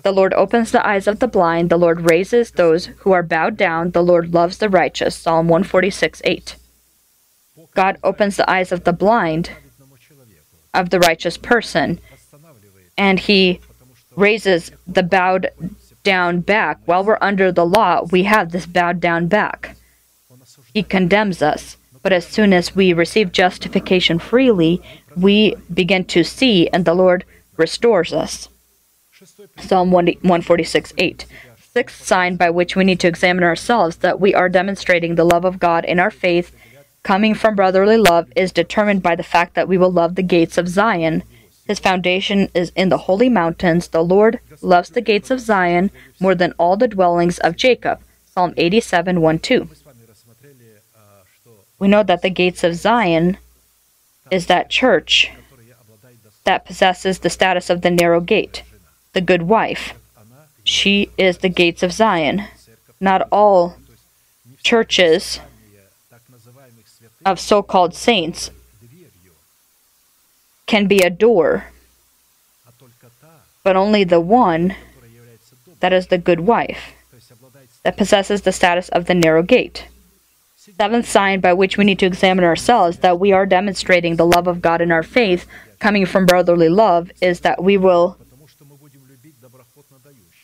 [0.04, 3.58] The Lord opens the eyes of the blind, the Lord raises those who are bowed
[3.58, 5.16] down, the Lord loves the righteous.
[5.16, 6.56] Psalm 146 8.
[7.78, 9.52] God opens the eyes of the blind,
[10.74, 12.00] of the righteous person,
[12.98, 13.62] and he
[14.16, 15.52] raises the bowed
[16.02, 16.80] down back.
[16.86, 19.76] While we're under the law, we have this bowed down back.
[20.74, 21.78] He condemns us.
[22.02, 24.82] But as soon as we receive justification freely,
[25.16, 27.26] we begin to see, and the Lord
[27.58, 28.50] restores us.
[29.60, 31.26] Psalm 146 8.
[31.62, 35.46] Sixth sign by which we need to examine ourselves that we are demonstrating the love
[35.46, 36.52] of God in our faith
[37.08, 40.58] coming from brotherly love is determined by the fact that we will love the gates
[40.58, 41.24] of Zion.
[41.66, 43.88] His foundation is in the holy mountains.
[43.88, 45.90] The Lord loves the gates of Zion
[46.20, 48.02] more than all the dwellings of Jacob.
[48.26, 49.70] Psalm 87 1 2.
[51.80, 53.38] We know that the gates of Zion
[54.30, 55.32] is that church
[56.44, 58.64] that possesses the status of the narrow gate,
[59.14, 59.94] the good wife.
[60.66, 62.44] She is the gates of Zion.
[63.00, 63.78] Not all
[64.62, 65.40] churches
[67.28, 68.52] of so called saints
[70.66, 71.66] can be a door,
[73.64, 74.76] but only the one
[75.82, 76.94] that is the good wife,
[77.84, 79.88] that possesses the status of the narrow gate.
[80.56, 84.48] Seventh sign by which we need to examine ourselves that we are demonstrating the love
[84.48, 85.46] of God in our faith
[85.80, 88.18] coming from brotherly love is that we will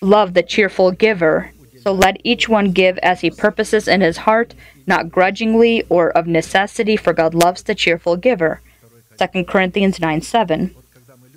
[0.02, 1.53] love the cheerful giver.
[1.84, 4.54] So let each one give as he purposes in his heart,
[4.88, 8.62] not grudgingly or of necessity, for God loves the cheerful giver.
[9.20, 10.74] 2 Corinthians 9 7.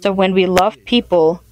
[0.01, 1.43] So when we love people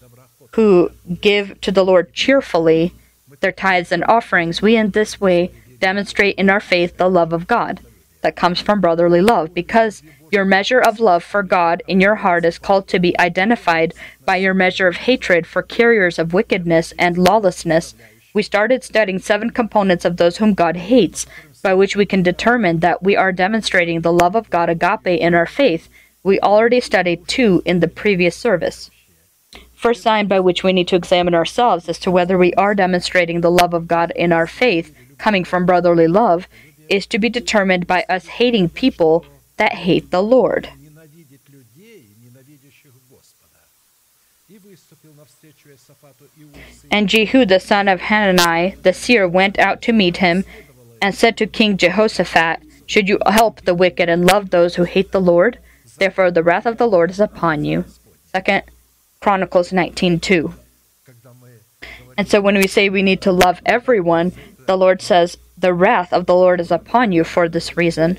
[0.53, 2.93] who give to the Lord cheerfully
[3.41, 7.49] their tithes and offerings, we in this way demonstrate in our faith the love of
[7.49, 7.81] God
[8.21, 12.45] that comes from brotherly love, because your measure of love for God in your heart
[12.45, 13.93] is called to be identified
[14.25, 17.95] by your measure of hatred for carriers of wickedness and lawlessness.
[18.35, 21.25] We started studying seven components of those whom God hates,
[21.63, 25.35] by which we can determine that we are demonstrating the love of God agape in
[25.35, 25.89] our faith.
[26.25, 28.91] We already studied two in the previous service.
[29.77, 33.41] First sign by which we need to examine ourselves as to whether we are demonstrating
[33.41, 36.49] the love of God in our faith, coming from brotherly love,
[36.89, 39.25] is to be determined by us hating people
[39.59, 40.69] that hate the Lord.
[46.91, 50.45] And Jehu the son of Hanani the seer went out to meet him,
[51.03, 55.13] and said to King Jehoshaphat, Should you help the wicked and love those who hate
[55.13, 55.59] the Lord?
[55.99, 57.85] Therefore the wrath of the Lord is upon you.
[58.33, 58.63] Second
[59.21, 60.55] Chronicles 19:2.
[62.17, 64.33] And so when we say we need to love everyone,
[64.67, 68.19] the Lord says, The wrath of the Lord is upon you for this reason.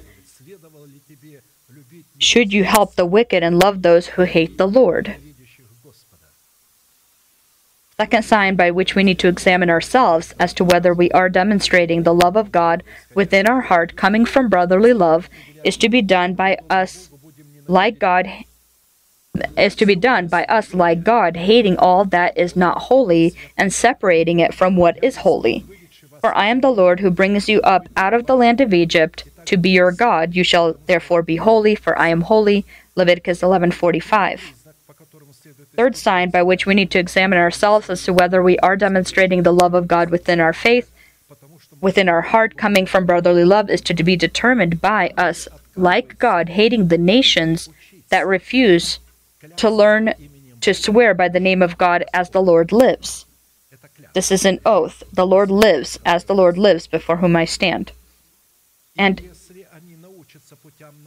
[2.17, 5.15] Should you help the wicked and love those who hate the Lord?
[7.97, 12.03] Second sign by which we need to examine ourselves as to whether we are demonstrating
[12.03, 12.83] the love of God
[13.13, 15.29] within our heart coming from brotherly love
[15.63, 17.09] is to be done by us
[17.67, 18.27] like God
[19.57, 23.73] is to be done by us like God hating all that is not holy and
[23.73, 25.65] separating it from what is holy.
[26.19, 29.23] For I am the Lord who brings you up out of the land of Egypt
[29.45, 30.35] to be your God.
[30.35, 32.65] You shall therefore be holy, for I am holy.
[32.95, 34.64] Leviticus 11:45.
[35.75, 39.43] Third sign by which we need to examine ourselves as to whether we are demonstrating
[39.43, 40.91] the love of God within our faith,
[41.81, 46.49] within our heart, coming from brotherly love, is to be determined by us, like God,
[46.49, 47.69] hating the nations
[48.09, 48.99] that refuse
[49.57, 50.13] to learn
[50.61, 53.25] to swear by the name of God as the Lord lives.
[54.13, 55.03] This is an oath.
[55.11, 57.91] The Lord lives as the Lord lives before whom I stand.
[58.97, 59.21] And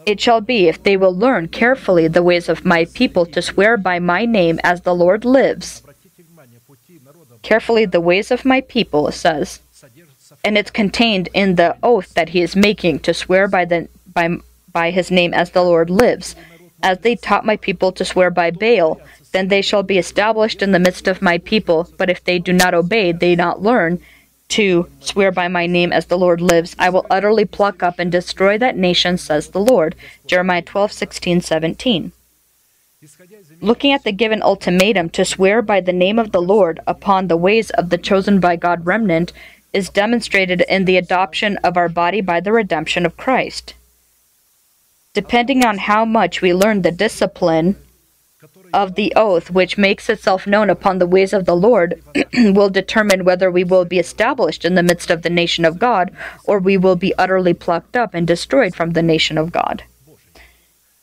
[0.06, 3.76] it shall be, if they will learn carefully the ways of my people to swear
[3.76, 5.82] by my name as the Lord lives,
[7.42, 9.60] carefully the ways of my people, it says,
[10.44, 14.36] and it's contained in the oath that he is making to swear by the by
[14.72, 16.36] by his name as the Lord lives,
[16.82, 19.00] as they taught my people to swear by Baal,
[19.32, 21.88] then they shall be established in the midst of my people.
[21.96, 24.00] But if they do not obey, they not learn,
[24.48, 28.10] to swear by my name as the Lord lives, I will utterly pluck up and
[28.10, 29.94] destroy that nation, says the Lord.
[30.26, 32.12] Jeremiah 12, 16, 17.
[33.60, 37.36] Looking at the given ultimatum to swear by the name of the Lord upon the
[37.36, 39.32] ways of the chosen by God remnant
[39.72, 43.74] is demonstrated in the adoption of our body by the redemption of Christ.
[45.14, 47.76] Depending on how much we learn the discipline
[48.72, 52.02] of the oath, which makes itself known upon the ways of the Lord,
[52.34, 56.14] will determine whether we will be established in the midst of the nation of God,
[56.44, 59.84] or we will be utterly plucked up and destroyed from the nation of God.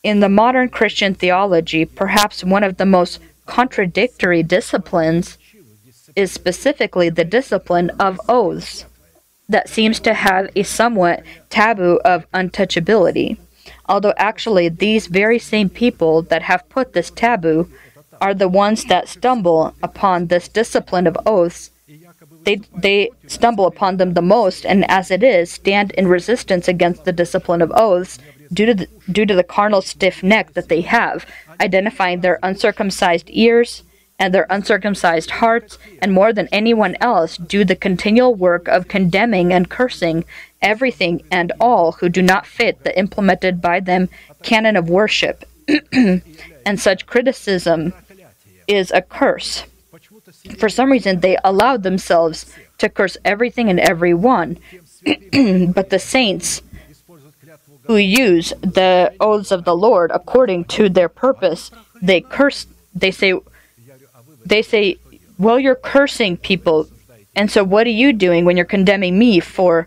[0.02, 5.38] In the modern Christian theology, perhaps one of the most contradictory disciplines
[6.14, 8.86] is specifically the discipline of oaths
[9.48, 13.38] that seems to have a somewhat taboo of untouchability
[13.88, 17.70] although actually these very same people that have put this taboo
[18.20, 21.70] are the ones that stumble upon this discipline of oaths.
[22.42, 27.04] They, they stumble upon them the most, and as it is, stand in resistance against
[27.04, 28.18] the discipline of oaths
[28.52, 31.26] due to the, due to the carnal stiff neck that they have,
[31.60, 33.82] identifying their uncircumcised ears
[34.18, 39.52] and their uncircumcised hearts, and more than anyone else, do the continual work of condemning
[39.52, 40.24] and cursing
[40.62, 44.08] everything and all who do not fit the implemented by them
[44.42, 45.44] canon of worship.
[45.92, 47.92] and such criticism
[48.66, 49.64] is a curse.
[50.58, 54.58] For some reason, they allowed themselves to curse everything and everyone.
[55.04, 56.62] but the saints
[57.84, 61.70] who use the oaths of the Lord according to their purpose,
[62.02, 63.34] they curse, they say,
[64.44, 64.98] they say,
[65.38, 66.88] well, you're cursing people.
[67.34, 69.86] And so what are you doing when you're condemning me for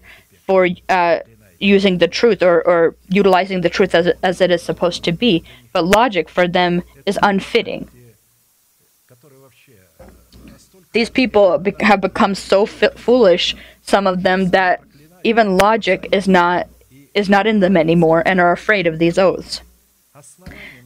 [0.50, 1.20] for uh,
[1.60, 5.44] using the truth or, or utilizing the truth as, as it is supposed to be.
[5.74, 7.88] But logic for them is unfitting.
[10.92, 14.82] These people have become so foolish, some of them, that
[15.24, 16.68] even logic is not
[17.14, 19.62] is not in them anymore and are afraid of these oaths.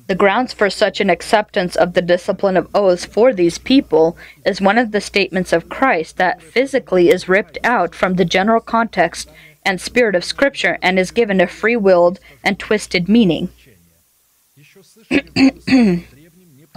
[0.07, 4.59] The grounds for such an acceptance of the discipline of oaths for these people is
[4.59, 9.29] one of the statements of Christ that physically is ripped out from the general context
[9.65, 13.49] and spirit of Scripture and is given a free willed and twisted meaning.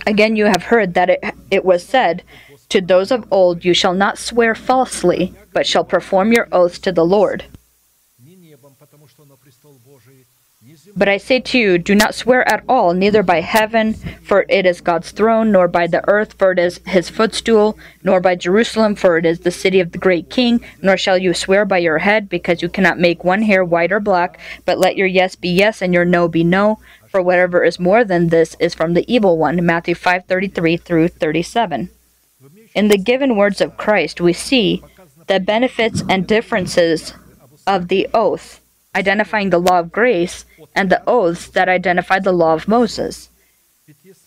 [0.06, 2.22] Again, you have heard that it, it was said,
[2.68, 6.92] To those of old, you shall not swear falsely, but shall perform your oaths to
[6.92, 7.44] the Lord.
[10.98, 13.92] But I say to you, do not swear at all, neither by heaven,
[14.22, 18.18] for it is God's throne, nor by the earth, for it is his footstool, nor
[18.18, 21.66] by Jerusalem, for it is the city of the great king, nor shall you swear
[21.66, 25.06] by your head, because you cannot make one hair white or black, but let your
[25.06, 26.78] yes be yes and your no be no,
[27.08, 29.64] for whatever is more than this is from the evil one.
[29.66, 31.90] Matthew 5:33 through 37.
[32.74, 34.82] In the given words of Christ, we see
[35.26, 37.12] the benefits and differences
[37.66, 38.60] of the oath,
[38.96, 43.28] identifying the law of grace and the oaths that identify the law of Moses.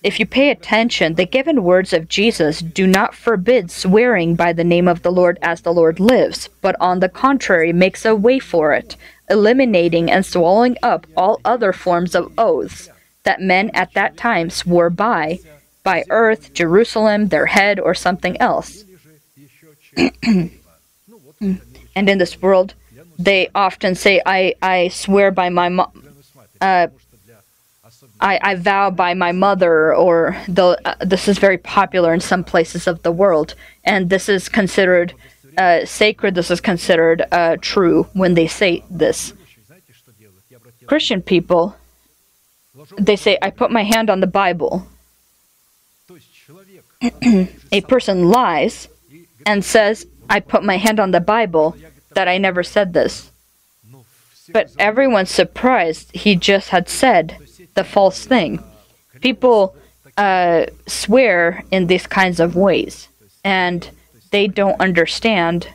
[0.04, 4.64] If you pay attention, the given words of Jesus do not forbid swearing by the
[4.64, 8.40] name of the Lord as the Lord lives, but on the contrary makes a way
[8.40, 8.96] for it,
[9.30, 12.90] eliminating and swallowing up all other forms of oaths
[13.24, 15.40] that men at that time swore by,
[15.84, 18.86] by earth, Jerusalem, their head, or something else.
[19.98, 20.52] and
[21.96, 22.76] in this world,
[23.20, 25.92] they often say, I, I swear by my mom
[26.62, 26.88] uh,
[28.22, 32.44] I, I vow by my mother, or the, uh, this is very popular in some
[32.44, 33.56] places of the world,
[33.86, 35.14] and this is considered
[35.58, 39.34] uh, sacred, this is considered uh, true when they say this.
[40.86, 41.76] Christian people,
[42.98, 44.88] they say, I put my hand on the Bible.
[47.72, 48.90] a person lies
[49.46, 51.76] and says, I put my hand on the Bible,
[52.12, 53.32] that I never said this.
[54.52, 57.38] But everyone's surprised he just had said
[57.76, 58.64] the false thing.
[59.22, 59.76] People
[60.18, 63.08] uh, swear in these kinds of ways,
[63.44, 63.90] and
[64.32, 65.70] they don't understand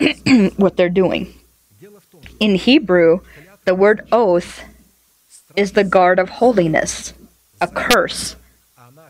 [0.56, 1.34] what they're doing.
[2.40, 3.20] In Hebrew,
[3.64, 4.64] the word oath
[5.56, 7.14] is the guard of holiness,
[7.60, 8.36] a curse,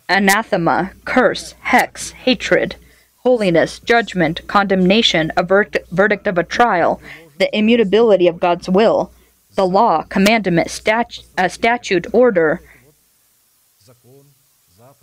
[0.09, 2.77] anathema, curse, hex, hatred,
[3.25, 7.01] holiness, judgment, condemnation, a verdict of a trial,
[7.39, 9.11] the immutability of God's will,
[9.55, 12.61] the law, commandment, stat- uh, statute, order,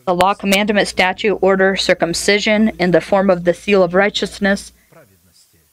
[0.06, 4.72] the law, commandment, statute, order, circumcision in the form of the seal of righteousness,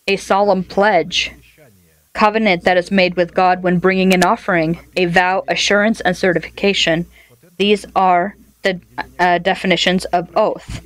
[0.07, 1.33] a solemn pledge,
[2.15, 7.05] covenant that is made with God when bringing an offering, a vow, assurance, and certification.
[7.59, 8.81] These are the
[9.19, 10.81] uh, definitions of oath.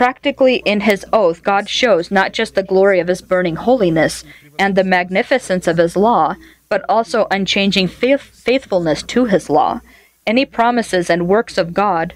[0.00, 4.24] Practically in his oath, God shows not just the glory of his burning holiness
[4.58, 6.36] and the magnificence of his law,
[6.70, 9.82] but also unchanging faith- faithfulness to his law.
[10.26, 12.14] Any promises and works of God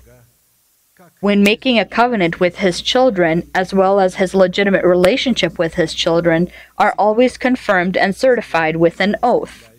[1.20, 5.93] when making a covenant with his children, as well as his legitimate relationship with his
[5.93, 9.70] children, are always confirmed and certified with an oath.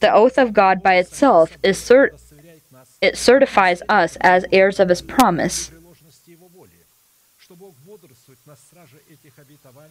[0.00, 2.18] The oath of God by itself is, certain.
[3.00, 5.70] It certifies us as heirs of His promise.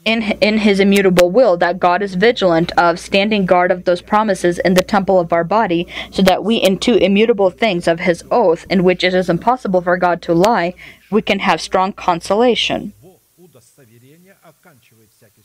[0.05, 4.59] In, in His immutable will, that God is vigilant of standing guard of those promises
[4.59, 8.23] in the temple of our body, so that we, in two immutable things of His
[8.29, 10.75] oath, in which it is impossible for God to lie,
[11.09, 12.93] we can have strong consolation.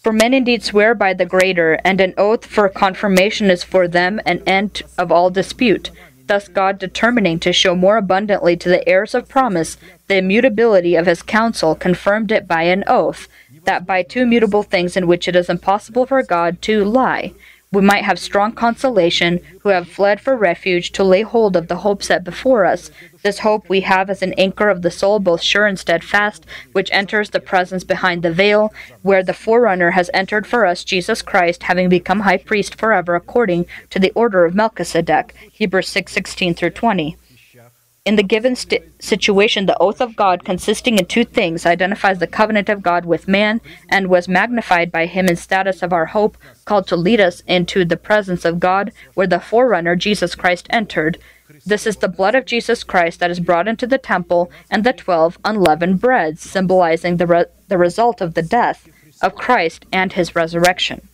[0.02, 4.20] For men indeed swear by the greater, and an oath for confirmation is for them
[4.26, 5.90] an end of all dispute.
[6.27, 9.77] Thus, God determining to show more abundantly to the heirs of promise
[10.09, 13.29] the immutability of his counsel, confirmed it by an oath,
[13.64, 17.33] that by two mutable things in which it is impossible for God to lie,
[17.75, 21.77] we might have strong consolation who have fled for refuge to lay hold of the
[21.77, 22.91] hope set before us.
[23.22, 26.91] This hope we have as an anchor of the soul, both sure and steadfast, which
[26.93, 28.72] enters the presence behind the veil,
[29.03, 33.66] where the forerunner has entered for us, Jesus Christ, having become high priest forever according
[33.91, 35.35] to the order of Melchizedek.
[35.53, 37.16] Hebrews 6 16 through 20.
[38.05, 42.68] In the given situation, the oath of God, consisting in two things, identifies the covenant
[42.68, 46.36] of God with man and was magnified by him in status of our hope,
[46.66, 51.16] called to lead us into the presence of God, where the forerunner, Jesus Christ, entered.
[51.64, 54.92] This is the blood of Jesus Christ that is brought into the temple, and the
[54.92, 58.86] twelve unleavened breads, symbolizing the, re- the result of the death
[59.22, 61.09] of Christ and his resurrection.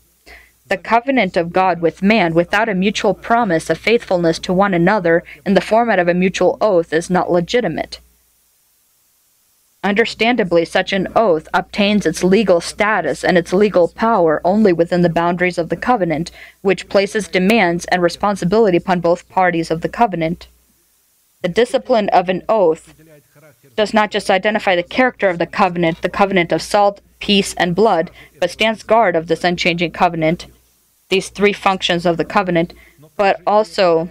[0.71, 5.25] The covenant of God with man without a mutual promise of faithfulness to one another
[5.45, 7.99] in the format of a mutual oath is not legitimate.
[9.83, 15.09] Understandably, such an oath obtains its legal status and its legal power only within the
[15.09, 16.31] boundaries of the covenant,
[16.63, 20.47] which places demands and responsibility upon both parties of the covenant.
[21.43, 22.95] The discipline of an oath
[23.75, 27.75] does not just identify the character of the covenant, the covenant of salt, peace, and
[27.75, 30.47] blood, but stands guard of this unchanging covenant,
[31.11, 32.73] these three functions of the covenant,
[33.17, 34.09] but also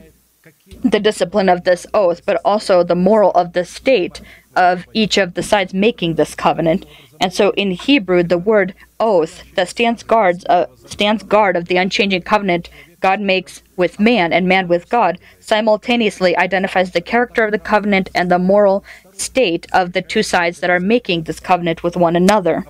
[0.83, 4.21] the discipline of this oath, but also the moral of the state
[4.55, 6.85] of each of the sides making this covenant.
[7.19, 11.77] And so in Hebrew, the word oath that stands guards uh, stands guard of the
[11.77, 12.69] unchanging covenant
[12.99, 18.09] God makes with man and man with God simultaneously identifies the character of the covenant
[18.13, 18.83] and the moral
[19.13, 22.65] state of the two sides that are making this covenant with one another.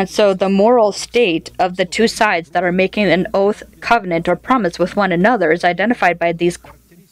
[0.00, 4.30] And so the moral state of the two sides that are making an oath, covenant,
[4.30, 6.56] or promise with one another is identified by these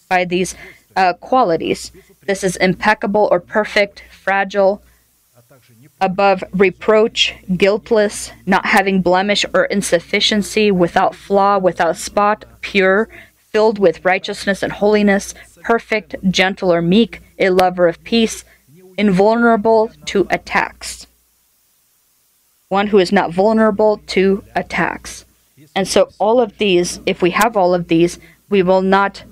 [0.09, 0.55] by these
[0.97, 1.93] uh, qualities.
[2.25, 4.83] This is impeccable or perfect, fragile,
[6.01, 14.03] above reproach, guiltless, not having blemish or insufficiency, without flaw, without spot, pure, filled with
[14.03, 18.47] righteousness and holiness, perfect, gentle or meek, a lover of peace,
[18.97, 21.08] invulnerable to attacks.
[22.69, 25.25] One who is not vulnerable to attacks.
[25.75, 28.19] And so, all of these, if we have all of these,
[28.51, 29.23] we will not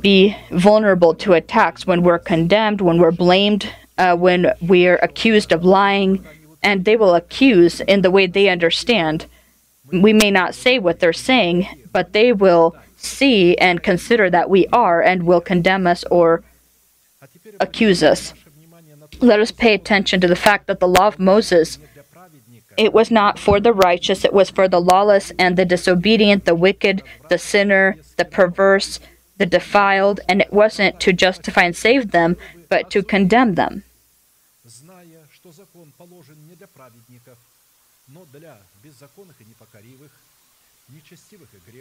[0.00, 5.64] be vulnerable to attacks when we're condemned, when we're blamed, uh, when we're accused of
[5.64, 6.24] lying,
[6.62, 9.26] and they will accuse in the way they understand.
[9.90, 14.66] We may not say what they're saying, but they will see and consider that we
[14.68, 16.42] are and will condemn us or
[17.60, 18.34] accuse us
[19.20, 21.78] let us pay attention to the fact that the law of Moses
[22.78, 26.54] it was not for the righteous, it was for the lawless and the disobedient, the
[26.54, 29.00] wicked, the sinner, the perverse,
[29.36, 32.36] the defiled, and it wasn't to justify and save them,
[32.68, 33.82] but to condemn them.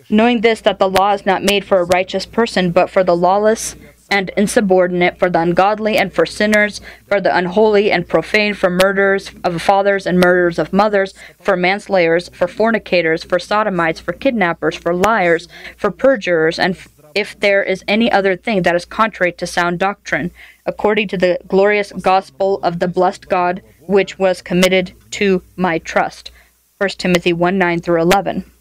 [0.09, 3.15] Knowing this, that the law is not made for a righteous person, but for the
[3.15, 3.75] lawless,
[4.09, 9.31] and insubordinate, for the ungodly and for sinners, for the unholy and profane, for murderers
[9.43, 14.93] of fathers and murderers of mothers, for manslayers, for fornicators, for sodomites, for kidnappers, for
[14.93, 16.77] liars, for perjurers, and
[17.15, 20.31] if there is any other thing that is contrary to sound doctrine,
[20.65, 26.29] according to the glorious gospel of the blessed God, which was committed to my trust.
[26.77, 28.51] 1 Timothy 1 9 through 11.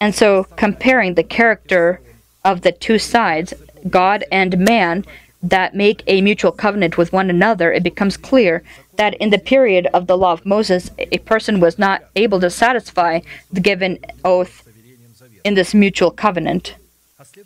[0.00, 2.00] And so, comparing the character
[2.44, 3.54] of the two sides,
[3.88, 5.04] God and man,
[5.42, 8.62] that make a mutual covenant with one another, it becomes clear
[8.96, 12.50] that in the period of the law of Moses, a person was not able to
[12.50, 13.20] satisfy
[13.52, 14.66] the given oath
[15.44, 16.74] in this mutual covenant.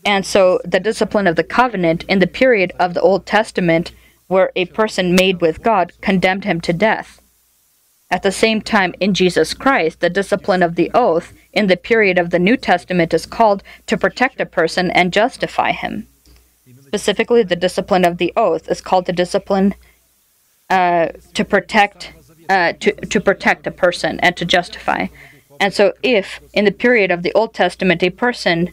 [0.04, 3.92] And so the discipline of the covenant in the period of the Old Testament,
[4.28, 7.20] where a person made with God condemned him to death.
[8.10, 12.18] At the same time, in Jesus Christ, the discipline of the oath in the period
[12.18, 16.08] of the New Testament is called to protect a person and justify him.
[16.82, 19.74] Specifically, the discipline of the oath is called to discipline
[20.68, 22.12] uh, to protect
[22.48, 25.06] uh, to, to protect a person and to justify.
[25.60, 28.72] And so, if in the period of the Old Testament a person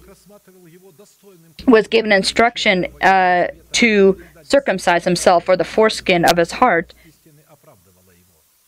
[1.67, 6.93] was given instruction uh, to circumcise himself or the foreskin of his heart,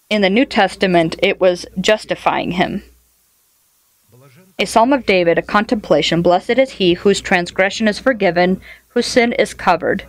[0.09, 2.83] in the New Testament it was justifying him.
[4.57, 9.31] A psalm of David, a contemplation Blessed is he whose transgression is forgiven, whose sin
[9.33, 10.03] is covered.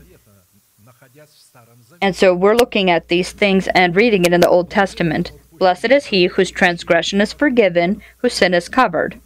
[2.02, 5.32] And so we're looking at these things and reading it in the Old Testament.
[5.52, 9.20] Blessed is he whose transgression is forgiven, whose sin is covered.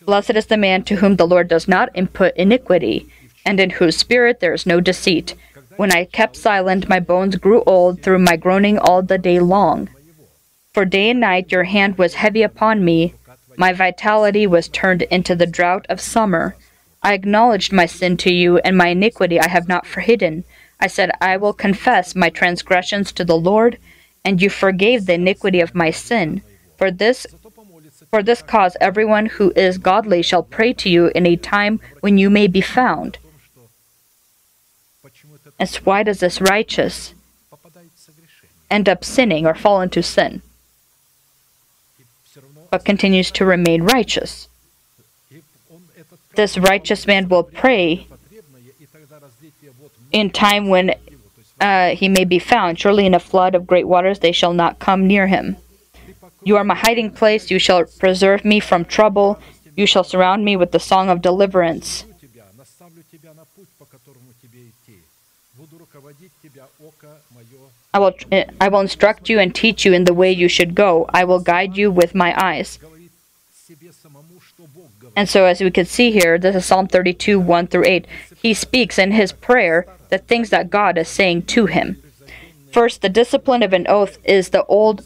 [0.00, 3.06] Blessed is the man to whom the Lord does not imput iniquity,
[3.44, 5.34] and in whose spirit there is no deceit.
[5.78, 9.88] When I kept silent, my bones grew old through my groaning all the day long.
[10.74, 13.14] For day and night your hand was heavy upon me,
[13.56, 16.56] my vitality was turned into the drought of summer.
[17.00, 20.42] I acknowledged my sin to you, and my iniquity I have not hidden.
[20.80, 23.78] I said, I will confess my transgressions to the Lord,
[24.24, 26.42] and you forgave the iniquity of my sin.
[26.76, 27.24] For this
[28.10, 32.18] for this cause everyone who is godly shall pray to you in a time when
[32.18, 33.18] you may be found.
[35.58, 37.14] And why does this righteous
[38.70, 40.42] end up sinning or fall into sin,
[42.70, 44.48] but continues to remain righteous?
[46.34, 48.06] This righteous man will pray
[50.12, 50.94] in time when
[51.60, 52.78] uh, he may be found.
[52.78, 55.56] Surely in a flood of great waters they shall not come near him.
[56.44, 57.50] You are my hiding place.
[57.50, 59.40] You shall preserve me from trouble.
[59.74, 62.04] You shall surround me with the song of deliverance.
[67.98, 68.14] I will,
[68.60, 71.06] I will instruct you and teach you in the way you should go.
[71.12, 72.78] I will guide you with my eyes.
[75.16, 78.06] And so, as we can see here, this is Psalm 32 1 through 8.
[78.40, 82.00] He speaks in his prayer the things that God is saying to him.
[82.70, 85.04] First, the discipline of an oath is the old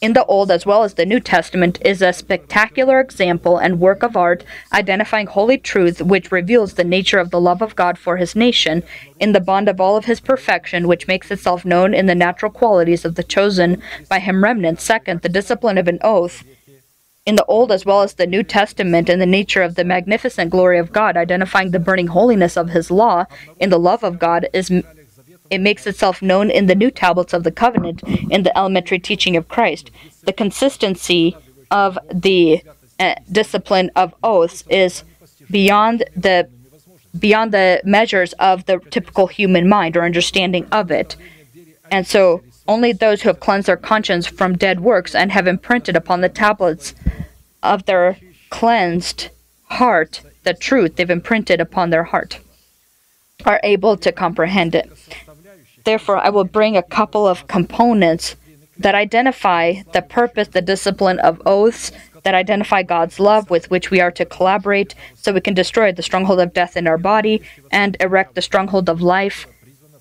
[0.00, 4.02] in the Old as well as the New Testament is a spectacular example and work
[4.02, 8.16] of art identifying holy truth which reveals the nature of the love of God for
[8.16, 8.82] his nation
[9.18, 12.52] in the bond of all of his perfection which makes itself known in the natural
[12.52, 14.80] qualities of the chosen by him remnant.
[14.80, 16.44] Second the discipline of an oath.
[17.24, 20.50] In the Old as well as the New Testament in the nature of the magnificent
[20.50, 23.24] glory of God identifying the burning holiness of his law
[23.58, 24.70] in the love of God is
[25.50, 29.36] it makes itself known in the new tablets of the covenant, in the elementary teaching
[29.36, 29.90] of Christ.
[30.24, 31.36] The consistency
[31.70, 32.62] of the
[32.98, 35.04] uh, discipline of oaths is
[35.50, 36.48] beyond the
[37.18, 41.16] beyond the measures of the typical human mind or understanding of it.
[41.90, 45.96] And so only those who have cleansed their conscience from dead works and have imprinted
[45.96, 46.94] upon the tablets
[47.62, 48.18] of their
[48.50, 49.30] cleansed
[49.64, 52.38] heart the truth they've imprinted upon their heart
[53.44, 54.90] are able to comprehend it.
[55.86, 58.34] Therefore, I will bring a couple of components
[58.76, 61.92] that identify the purpose, the discipline of oaths,
[62.24, 66.02] that identify God's love with which we are to collaborate so we can destroy the
[66.02, 69.46] stronghold of death in our body and erect the stronghold of life,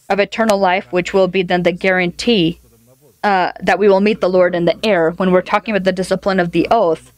[0.10, 2.60] of eternal life, which will be then the guarantee
[3.24, 5.12] uh, that we will meet the Lord in the air.
[5.12, 7.14] When we're talking about the discipline of the oath,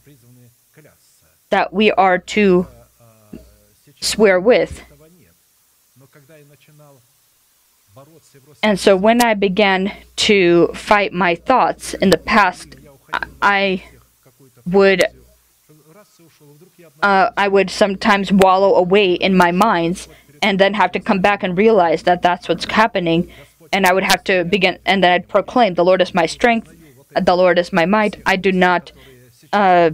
[1.48, 2.66] that we are to
[3.98, 4.82] swear with.
[8.62, 12.74] And so when I began to fight my thoughts in the past,
[13.40, 13.84] I
[14.66, 15.04] would
[17.02, 20.08] uh, I would sometimes wallow away in my minds
[20.42, 23.30] and then have to come back and realize that that's what's happening.
[23.72, 26.72] And I would have to begin, and then I'd proclaim, The Lord is my strength,
[27.20, 28.20] the Lord is my might.
[28.26, 28.92] I do not
[29.52, 29.90] uh,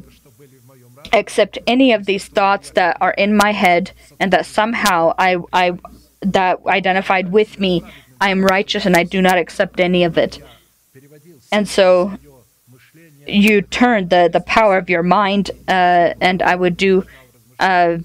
[1.12, 5.78] accept any of these thoughts that are in my head and that somehow I, I
[6.20, 7.82] that identified with me
[8.20, 10.40] I am righteous and I do not accept any of it.
[11.52, 12.18] And so
[13.26, 17.04] you turn the, the power of your mind, uh, and I would do
[17.58, 17.98] uh,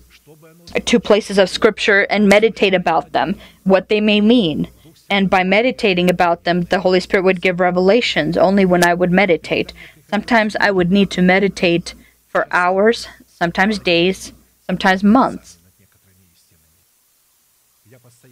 [0.85, 4.67] two places of scripture and meditate about them, what they may mean.
[5.09, 9.11] And by meditating about them, the Holy Spirit would give revelations only when I would
[9.11, 9.73] meditate.
[10.09, 11.95] Sometimes I would need to meditate
[12.27, 14.31] for hours, sometimes days,
[14.67, 15.58] sometimes months.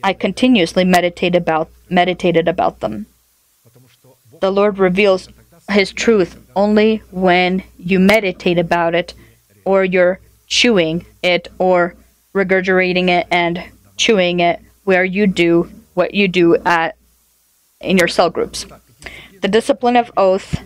[0.04, 3.08] I continuously meditate about meditated about them.
[4.40, 5.30] The Lord reveals
[5.70, 9.14] his truth only when you meditate about it
[9.66, 11.96] or you're chewing it or
[12.34, 13.64] regurgitating it and
[13.98, 16.96] chewing it where you do what you do at
[17.82, 18.66] in your cell groups.
[19.42, 20.62] The discipline of oath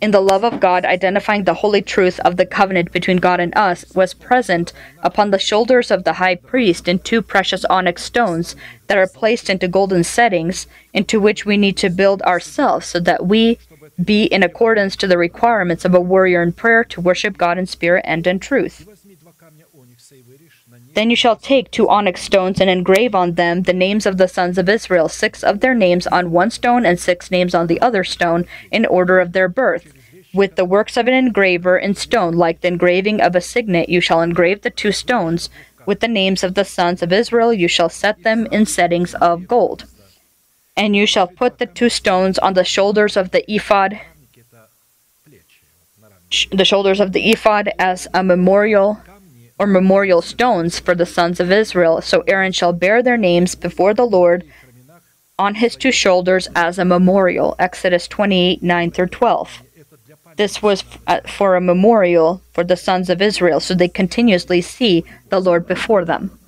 [0.00, 3.56] in the love of God, identifying the holy truth of the covenant between God and
[3.56, 4.72] us, was present
[5.02, 9.50] upon the shoulders of the high priest in two precious onyx stones that are placed
[9.50, 13.58] into golden settings, into which we need to build ourselves so that we
[14.02, 17.66] be in accordance to the requirements of a warrior in prayer to worship God in
[17.66, 18.86] spirit and in truth.
[20.94, 24.26] Then you shall take two onyx stones and engrave on them the names of the
[24.26, 27.80] sons of Israel, six of their names on one stone and six names on the
[27.80, 29.92] other stone, in order of their birth.
[30.34, 34.00] With the works of an engraver in stone, like the engraving of a signet, you
[34.00, 35.48] shall engrave the two stones.
[35.86, 39.48] With the names of the sons of Israel, you shall set them in settings of
[39.48, 39.86] gold.
[40.76, 44.00] And you shall put the two stones on the shoulders of the ephod,
[46.52, 49.00] the shoulders of the ephod as a memorial
[49.60, 52.00] or memorial stones for the sons of Israel.
[52.00, 54.42] So Aaron shall bear their names before the Lord
[55.38, 57.56] on his two shoulders as a memorial.
[57.58, 59.62] Exodus 28 9 through 12.
[60.36, 65.04] This was uh, for a memorial for the sons of Israel, so they continuously see
[65.28, 66.38] the Lord before them.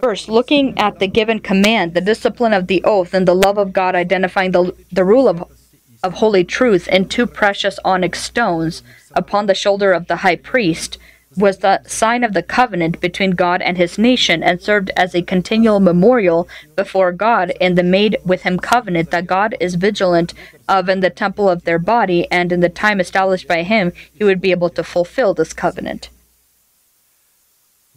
[0.00, 3.72] First, looking at the given command, the discipline of the oath, and the love of
[3.72, 5.42] God, identifying the, the rule of,
[6.04, 10.98] of holy truth in two precious onyx stones upon the shoulder of the high priest,
[11.36, 15.22] was the sign of the covenant between God and his nation and served as a
[15.22, 20.34] continual memorial before God in the made with him covenant that God is vigilant
[20.68, 24.24] of in the temple of their body and in the time established by him he
[24.24, 26.08] would be able to fulfill this covenant.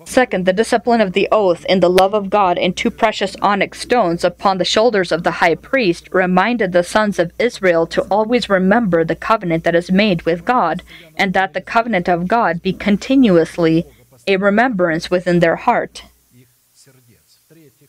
[0.07, 3.81] Second, the discipline of the oath in the love of God in two precious onyx
[3.81, 8.49] stones upon the shoulders of the high priest reminded the sons of Israel to always
[8.49, 10.81] remember the covenant that is made with God,
[11.17, 13.85] and that the covenant of God be continuously
[14.25, 16.03] a remembrance within their heart.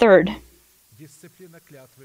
[0.00, 0.34] Third,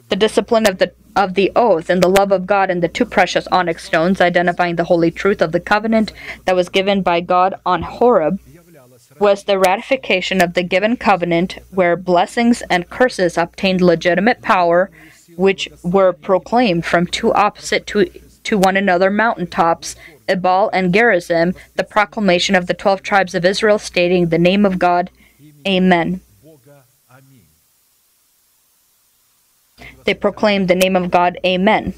[0.10, 3.06] the discipline of the of the oath and the love of God and the two
[3.06, 6.12] precious onyx stones identifying the holy truth of the covenant
[6.46, 8.40] that was given by God on Horeb
[9.20, 14.90] was the ratification of the given covenant where blessings and curses obtained legitimate power,
[15.36, 18.06] which were proclaimed from two opposite to,
[18.44, 19.96] to one another mountaintops,
[20.28, 24.80] Ebal and Gerizim, the proclamation of the twelve tribes of Israel stating the name of
[24.80, 25.10] God.
[25.68, 26.22] Amen.
[30.06, 31.38] They proclaimed the name of God.
[31.46, 31.94] Amen.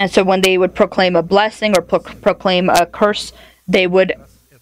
[0.00, 3.32] And so when they would proclaim a blessing or pro- proclaim a curse,
[3.66, 4.14] they would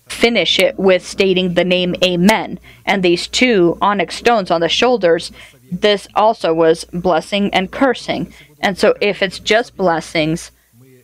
[0.09, 2.59] finish it with stating the name Amen.
[2.85, 5.33] And these two onyx stones on the shoulders,
[5.71, 8.33] this also was blessing and cursing.
[8.61, 10.51] And so if it's just blessings,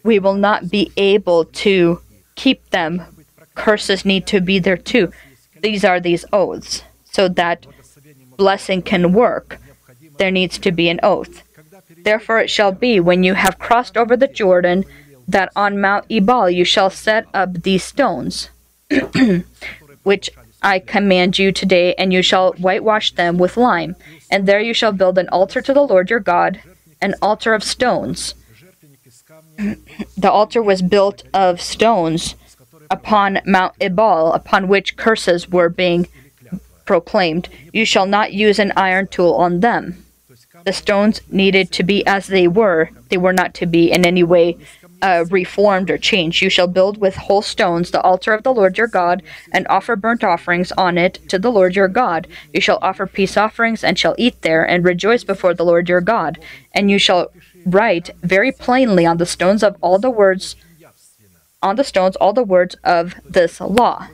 [0.03, 2.01] we will not be able to
[2.34, 3.03] keep them.
[3.55, 5.12] Curses need to be there too.
[5.62, 6.82] These are these oaths.
[7.05, 7.66] So that
[8.36, 9.59] blessing can work,
[10.18, 11.42] there needs to be an oath.
[12.05, 14.84] Therefore it shall be when you have crossed over the Jordan
[15.29, 18.51] that on Mount Ebal you shall set up these stones,
[20.03, 20.31] which
[20.62, 23.97] I command you today, and you shall whitewash them with lime.
[24.31, 26.61] And there you shall build an altar to the Lord your God,
[27.01, 28.35] an altar of stones.
[30.16, 32.35] the altar was built of stones
[32.91, 36.09] upon Mount Ebal, upon which curses were being
[36.85, 37.49] proclaimed.
[37.72, 40.05] You shall not use an iron tool on them.
[40.64, 44.22] The stones needed to be as they were, they were not to be in any
[44.22, 44.57] way
[45.03, 46.42] uh, reformed or changed.
[46.42, 49.22] You shall build with whole stones the altar of the Lord your God,
[49.53, 52.26] and offer burnt offerings on it to the Lord your God.
[52.53, 56.01] You shall offer peace offerings, and shall eat there, and rejoice before the Lord your
[56.01, 56.38] God.
[56.72, 57.30] And you shall
[57.64, 60.57] write very plainly on the stones of all the words,
[61.62, 64.09] on the stones all the words of this law.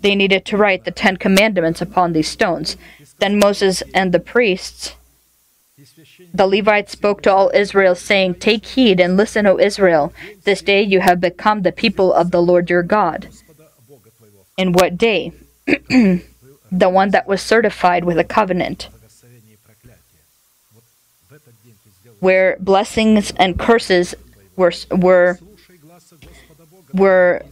[0.00, 2.76] they needed to write the Ten Commandments upon these stones.
[3.18, 4.94] Then Moses and the priests
[6.32, 10.12] the Levites spoke to all Israel, saying, Take heed and listen, O Israel.
[10.44, 13.28] This day you have become the people of the Lord your God.
[14.56, 15.32] In what day?
[15.66, 18.88] the one that was certified with a covenant,
[22.20, 24.14] where blessings and curses
[24.56, 25.38] were, were,
[26.92, 27.42] were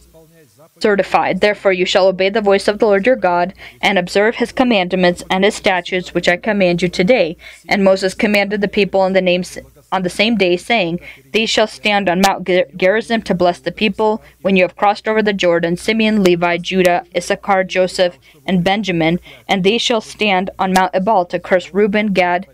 [0.79, 1.41] certified.
[1.41, 5.23] Therefore, you shall obey the voice of the Lord your God, and observe his commandments
[5.29, 7.37] and his statutes, which I command you today.
[7.67, 9.57] And Moses commanded the people on the names
[9.91, 10.99] on the same day, saying,
[11.31, 15.21] These shall stand on Mount Gerizim to bless the people when you have crossed over
[15.21, 19.19] the Jordan Simeon, Levi, Judah, Issachar, Joseph, and Benjamin.
[19.47, 22.47] And these shall stand on Mount Ebal to curse Reuben, Gad,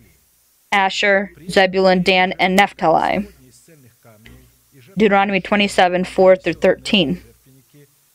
[0.71, 3.27] Asher, Zebulun, Dan, and Naphtali.
[4.95, 7.21] Deuteronomy 27 4 through 13.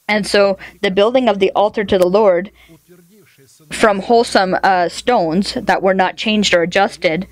[0.09, 2.51] And so the building of the altar to the Lord
[3.71, 7.27] from wholesome uh, stones that were not changed or adjusted,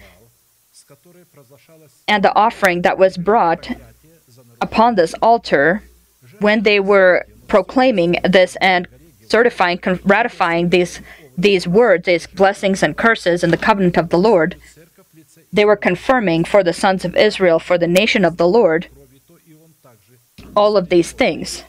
[2.07, 3.70] and the offering that was brought
[4.61, 5.83] upon this altar
[6.41, 8.87] when they were proclaiming this and
[9.29, 11.01] certifying, ratifying these
[11.39, 14.57] these words, these blessings and curses in the covenant of the Lord,
[15.53, 18.89] they were confirming for the sons of Israel, for the nation of the Lord,
[20.57, 21.62] all of these things.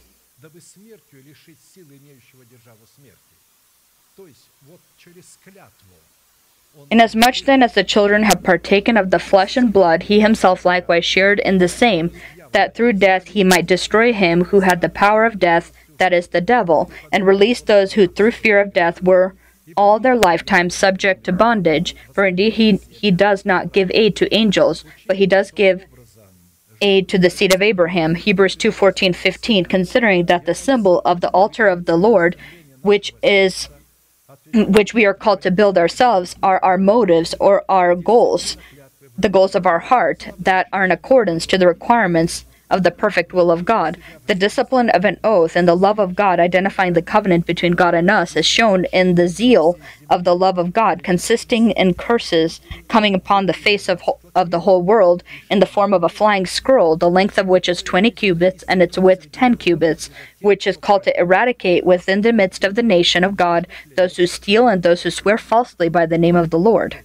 [6.90, 11.06] Inasmuch then as the children have partaken of the flesh and blood, he himself likewise
[11.06, 12.12] shared in the same,
[12.52, 16.28] that through death he might destroy him who had the power of death, that is,
[16.28, 19.36] the devil, and release those who through fear of death were
[19.76, 21.96] all their lifetime subject to bondage.
[22.14, 25.84] For indeed he, he does not give aid to angels, but he does give
[26.82, 28.16] aid to the seed of Abraham.
[28.16, 32.36] Hebrews 2 14, 15, considering that the symbol of the altar of the Lord,
[32.82, 33.68] which is
[34.54, 38.58] which we are called to build ourselves are our motives or our goals,
[39.18, 43.34] the goals of our heart that are in accordance to the requirements of the perfect
[43.34, 43.98] will of God.
[44.28, 47.94] The discipline of an oath and the love of God, identifying the covenant between God
[47.94, 52.60] and us, is shown in the zeal of the love of God, consisting in curses
[52.88, 54.02] coming upon the face of,
[54.36, 57.70] of the whole world in the form of a flying scroll, the length of which
[57.70, 60.10] is 20 cubits and its width 10 cubits,
[60.42, 64.28] which is called to eradicate within the midst of the nation of God those who
[64.28, 66.98] steal and those who swear falsely by the name of the Lord.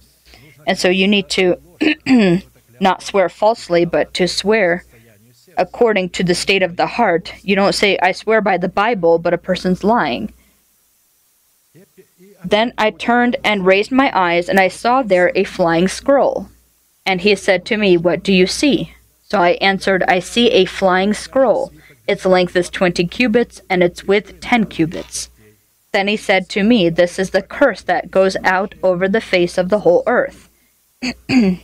[0.65, 1.57] And so you need to
[2.79, 4.83] not swear falsely, but to swear
[5.57, 7.33] according to the state of the heart.
[7.43, 10.33] You don't say, I swear by the Bible, but a person's lying.
[12.43, 16.49] Then I turned and raised my eyes, and I saw there a flying scroll.
[17.05, 18.93] And he said to me, What do you see?
[19.23, 21.71] So I answered, I see a flying scroll.
[22.07, 25.29] Its length is twenty cubits, and its width ten cubits.
[25.93, 29.57] Then he said to me, This is the curse that goes out over the face
[29.57, 30.49] of the whole earth.
[31.27, 31.59] the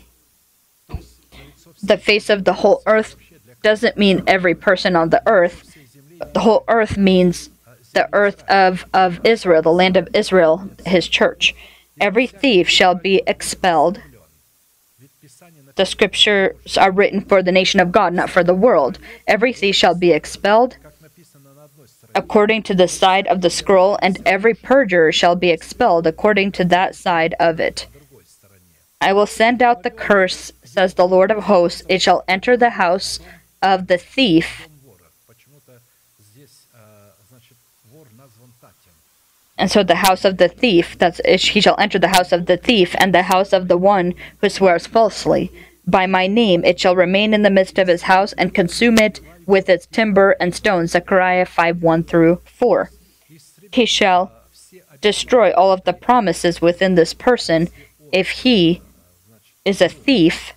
[1.98, 3.16] face of the whole earth
[3.62, 5.78] doesn't mean every person on the earth.
[6.34, 7.50] The whole earth means
[7.94, 11.56] the earth of, of Israel, the land of Israel, his church.
[12.00, 14.02] Every thief shall be expelled.
[15.76, 19.00] The scriptures are written for the nation of God, not for the world.
[19.28, 20.78] Every thief shall be expelled
[22.16, 26.66] according to the side of the scroll, and every perjurer shall be expelled according to
[26.66, 27.88] that side of it.
[29.02, 31.84] I will send out the curse, says the Lord of hosts.
[31.88, 33.20] It shall enter the house
[33.62, 34.68] of the thief.
[39.58, 42.56] And so the house of the thief, that's he shall enter the house of the
[42.56, 45.52] thief, and the house of the one who swears falsely.
[45.86, 49.20] By my name it shall remain in the midst of his house, and consume it
[49.46, 50.92] with its timber and stones.
[50.92, 52.90] Zechariah 5 1 through 4.
[53.72, 54.32] He shall
[55.02, 57.70] destroy all of the promises within this person
[58.12, 58.82] if he
[59.66, 60.54] is a thief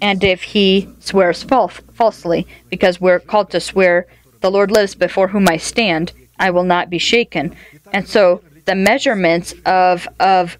[0.00, 4.06] and if he swears false, falsely, because we're called to swear,
[4.40, 7.54] the Lord lives before whom I stand, I will not be shaken.
[7.92, 10.58] And so the measurements of of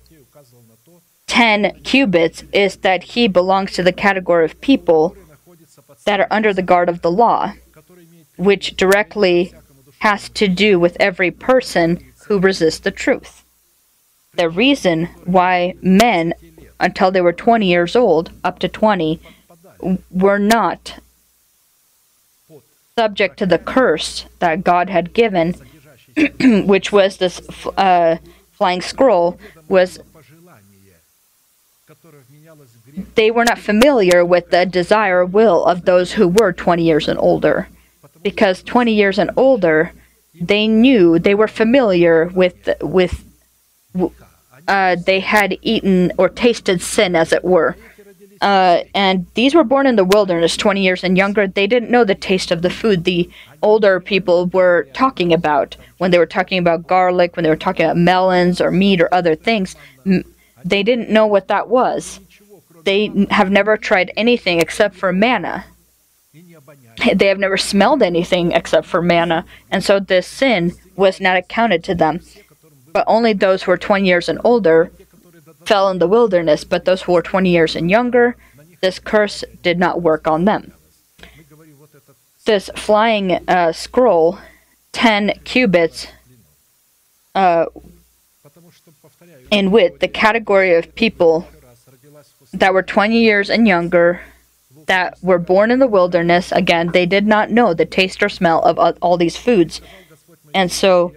[1.29, 5.15] 10 cubits is that he belongs to the category of people
[6.05, 7.53] that are under the guard of the law,
[8.37, 9.53] which directly
[9.99, 13.45] has to do with every person who resists the truth.
[14.35, 16.35] The reason why men
[16.81, 19.21] until they were 20 years old, up to 20,
[20.11, 20.99] were not
[22.97, 25.55] subject to the curse that God had given,
[26.67, 27.41] which was this
[27.77, 28.17] uh,
[28.53, 30.01] flying scroll, was
[33.15, 37.19] they were not familiar with the desire will of those who were 20 years and
[37.19, 37.69] older.
[38.23, 39.93] Because 20 years and older,
[40.41, 43.25] they knew, they were familiar with, with
[44.69, 47.77] uh, they had eaten or tasted sin, as it were.
[48.41, 51.47] Uh, and these were born in the wilderness, 20 years and younger.
[51.47, 53.29] They didn't know the taste of the food the
[53.63, 57.85] older people were talking about when they were talking about garlic, when they were talking
[57.85, 59.75] about melons or meat or other things.
[60.65, 62.21] They didn't know what that was.
[62.85, 65.65] They have never tried anything except for manna.
[67.15, 69.45] They have never smelled anything except for manna.
[69.71, 72.21] And so this sin was not accounted to them
[72.93, 74.91] but only those who were 20 years and older
[75.65, 78.37] fell in the wilderness, but those who were 20 years and younger,
[78.81, 80.73] this curse did not work on them.
[82.45, 84.39] This flying uh, scroll,
[84.93, 86.09] 10 cubits
[87.35, 87.67] uh,
[89.51, 91.47] in width, the category of people
[92.53, 94.23] that were 20 years and younger
[94.87, 98.63] that were born in the wilderness, again, they did not know the taste or smell
[98.63, 99.83] of all these foods
[100.55, 101.13] And so,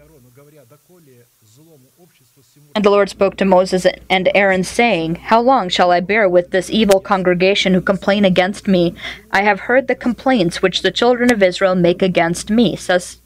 [2.74, 6.52] and the Lord spoke to Moses and Aaron, saying, How long shall I bear with
[6.52, 8.96] this evil congregation who complain against me?
[9.30, 12.76] I have heard the complaints which the children of Israel make against me.
[12.76, 13.18] Says,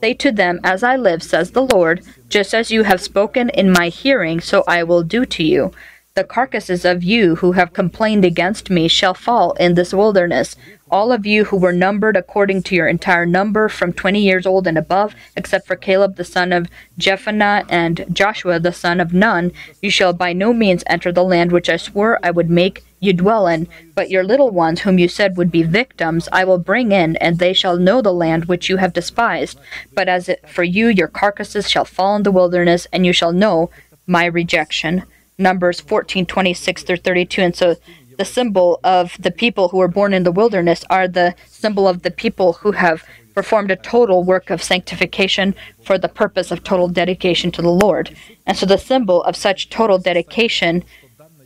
[0.00, 3.72] Say to them, As I live, says the Lord, just as you have spoken in
[3.72, 5.72] my hearing, so I will do to you.
[6.14, 10.56] The carcasses of you who have complained against me shall fall in this wilderness.
[10.88, 14.68] All of you who were numbered according to your entire number from twenty years old
[14.68, 19.50] and above, except for Caleb the son of Jephunneh and Joshua the son of Nun,
[19.82, 23.12] you shall by no means enter the land which I swore I would make you
[23.12, 23.66] dwell in.
[23.96, 27.40] But your little ones, whom you said would be victims, I will bring in, and
[27.40, 29.58] they shall know the land which you have despised.
[29.92, 33.70] But as for you, your carcasses shall fall in the wilderness, and you shall know
[34.06, 35.02] my rejection.
[35.36, 37.42] Numbers 14, 26 through 32.
[37.42, 37.76] And so
[38.16, 42.02] the symbol of the people who were born in the wilderness are the symbol of
[42.02, 43.04] the people who have
[43.34, 45.54] performed a total work of sanctification
[45.84, 48.16] for the purpose of total dedication to the Lord.
[48.46, 50.84] And so the symbol of such total dedication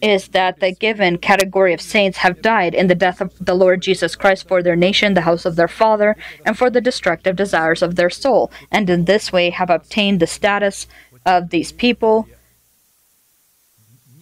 [0.01, 3.83] is that the given category of saints have died in the death of the Lord
[3.83, 6.17] Jesus Christ for their nation, the house of their father,
[6.47, 10.27] and for the destructive desires of their soul, and in this way have obtained the
[10.27, 10.87] status
[11.27, 12.29] of these people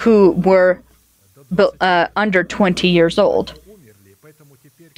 [0.01, 0.83] who were
[1.81, 3.59] uh, under 20 years old.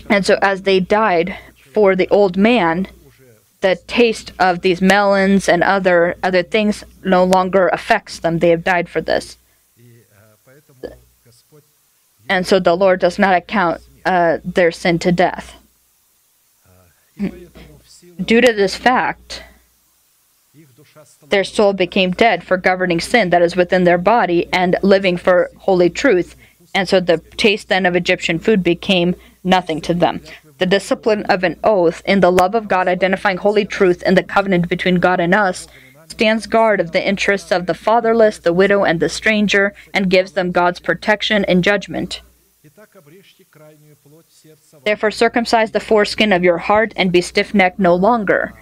[0.09, 1.37] And so, as they died
[1.73, 2.89] for the old man,
[3.61, 8.39] the taste of these melons and other other things no longer affects them.
[8.39, 9.37] They have died for this,
[12.29, 15.57] and so the Lord does not account uh, their sin to death.
[18.25, 19.43] Due to this fact,
[21.29, 25.51] their soul became dead for governing sin that is within their body and living for
[25.59, 26.35] holy truth.
[26.75, 30.21] And so the taste then of Egyptian food became nothing to them.
[30.59, 34.23] The discipline of an oath in the love of God, identifying holy truth in the
[34.23, 35.67] covenant between God and us,
[36.07, 40.33] stands guard of the interests of the fatherless, the widow, and the stranger, and gives
[40.33, 42.21] them God's protection and judgment.
[44.85, 48.53] Therefore, circumcise the foreskin of your heart and be stiff necked no longer.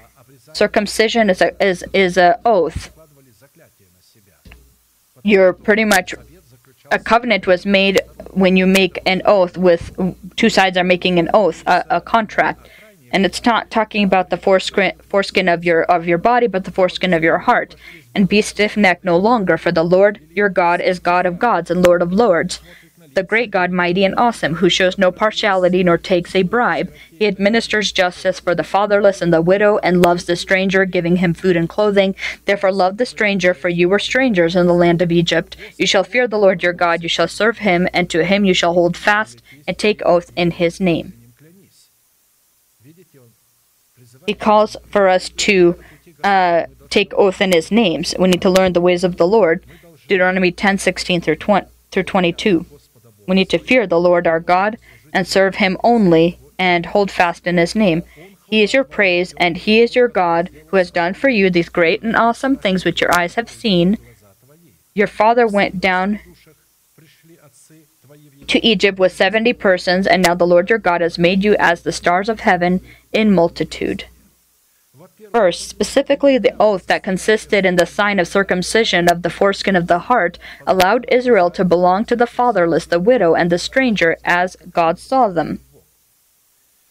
[0.52, 2.90] Circumcision is a is is a oath.
[5.22, 6.14] You're pretty much
[6.90, 8.00] a covenant was made
[8.32, 9.92] when you make an oath with
[10.36, 12.68] two sides are making an oath, a, a contract,
[13.12, 16.70] and it's not talking about the foreskin foreskin of your of your body, but the
[16.70, 17.74] foreskin of your heart.
[18.14, 21.70] And be stiff necked no longer, for the Lord your God is God of gods
[21.70, 22.60] and Lord of lords
[23.18, 26.92] the great God, mighty and awesome, who shows no partiality nor takes a bribe.
[27.10, 31.34] He administers justice for the fatherless and the widow, and loves the stranger, giving him
[31.34, 32.14] food and clothing.
[32.44, 35.56] Therefore, love the stranger, for you were strangers in the land of Egypt.
[35.76, 38.54] You shall fear the Lord your God, you shall serve him, and to him you
[38.54, 41.12] shall hold fast and take oath in his name.
[44.26, 45.74] He calls for us to
[46.22, 48.14] uh, take oath in his names.
[48.16, 49.64] We need to learn the ways of the Lord.
[50.06, 52.77] Deuteronomy 10 16 through 20, through 22.
[53.28, 54.78] We need to fear the Lord our God
[55.12, 58.02] and serve him only and hold fast in his name.
[58.46, 61.68] He is your praise, and he is your God, who has done for you these
[61.68, 63.98] great and awesome things which your eyes have seen.
[64.94, 66.20] Your father went down
[68.46, 71.82] to Egypt with seventy persons, and now the Lord your God has made you as
[71.82, 72.80] the stars of heaven
[73.12, 74.06] in multitude.
[75.38, 79.86] First, specifically the oath that consisted in the sign of circumcision of the foreskin of
[79.86, 80.36] the heart
[80.66, 85.28] allowed Israel to belong to the fatherless, the widow, and the stranger as God saw
[85.28, 85.60] them.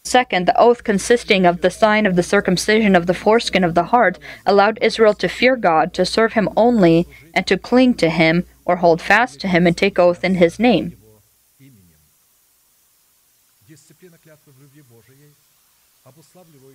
[0.02, 3.90] Second, the oath consisting of the sign of the circumcision of the foreskin of the
[3.92, 8.46] heart allowed Israel to fear God, to serve Him only, and to cling to Him,
[8.64, 10.97] or hold fast to Him and take oath in His name.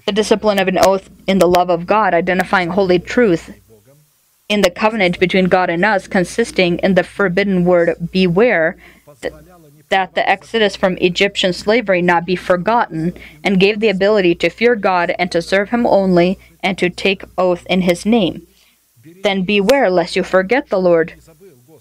[0.05, 3.53] The discipline of an oath in the love of God, identifying holy truth
[4.49, 8.77] in the covenant between God and us, consisting in the forbidden word beware,
[9.21, 9.33] th-
[9.89, 13.13] that the exodus from Egyptian slavery not be forgotten,
[13.43, 17.23] and gave the ability to fear God and to serve Him only, and to take
[17.37, 18.45] oath in His name.
[19.23, 21.13] Then beware lest you forget the Lord,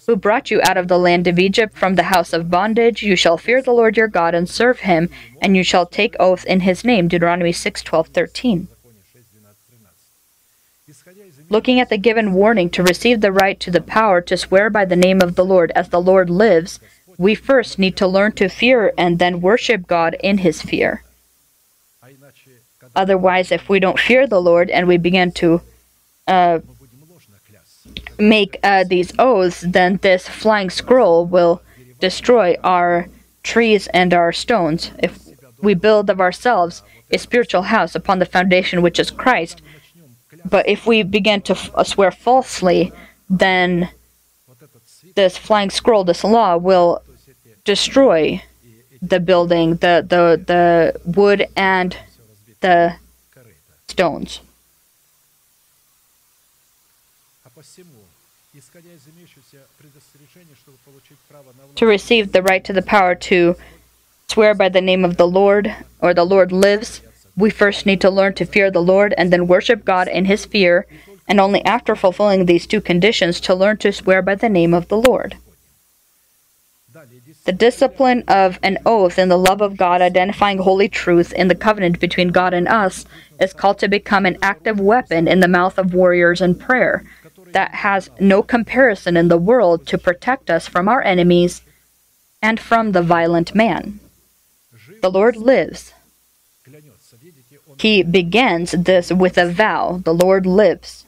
[0.05, 3.03] who brought you out of the land of Egypt from the house of bondage.
[3.03, 5.09] You shall fear the Lord your God and serve him,
[5.41, 7.07] and you shall take oath in his name.
[7.07, 8.67] Deuteronomy 6 12 13.
[11.49, 14.85] Looking at the given warning to receive the right to the power to swear by
[14.85, 16.79] the name of the Lord as the Lord lives,
[17.17, 21.03] we first need to learn to fear and then worship God in his fear.
[22.95, 25.61] Otherwise, if we don't fear the Lord and we begin to
[26.27, 26.59] uh,
[28.19, 31.61] make uh, these oaths, then this flying scroll will
[31.99, 33.07] destroy our
[33.43, 34.91] trees and our stones.
[34.99, 35.19] If
[35.61, 39.61] we build of ourselves a spiritual house upon the foundation which is Christ,
[40.45, 42.91] but if we begin to uh, swear falsely,
[43.29, 43.89] then
[45.15, 47.01] this flying scroll, this law, will
[47.63, 48.41] destroy
[49.01, 51.97] the building, the the the wood and
[52.61, 52.95] the
[53.87, 54.41] stones.
[61.75, 63.55] to receive the right to the power to
[64.27, 67.01] swear by the name of the Lord or the Lord lives,
[67.35, 70.45] we first need to learn to fear the Lord and then worship God in his
[70.45, 70.85] fear,
[71.27, 74.87] and only after fulfilling these two conditions to learn to swear by the name of
[74.87, 75.37] the Lord.
[77.45, 81.55] The discipline of an oath in the love of God, identifying holy truth in the
[81.55, 83.05] covenant between God and us,
[83.39, 87.03] is called to become an active weapon in the mouth of warriors in prayer
[87.53, 91.61] that has no comparison in the world to protect us from our enemies
[92.41, 93.99] and from the violent man.
[95.01, 95.93] The Lord lives.
[97.79, 101.05] He begins this with a vow The Lord lives.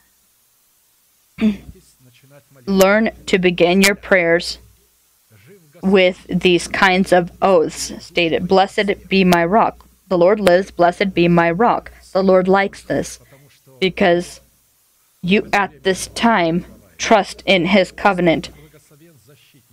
[2.66, 4.58] Learn to begin your prayers
[5.82, 9.86] with these kinds of oaths stated Blessed be my rock.
[10.08, 10.72] The Lord lives.
[10.72, 11.92] Blessed be my rock.
[12.14, 13.20] The Lord likes this
[13.80, 14.40] because
[15.26, 16.66] you at this time
[16.98, 18.50] trust in his covenant.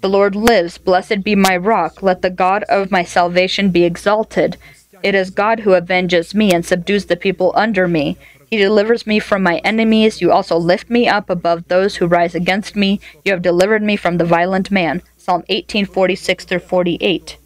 [0.01, 4.57] The Lord lives, blessed be my rock, let the God of my salvation be exalted.
[5.03, 8.17] It is God who avenges me and subdues the people under me.
[8.51, 10.21] He delivers me from my enemies.
[10.21, 13.01] You also lift me up above those who rise against me.
[13.25, 15.03] You have delivered me from the violent man.
[15.17, 17.39] Psalm 18:46 through 48.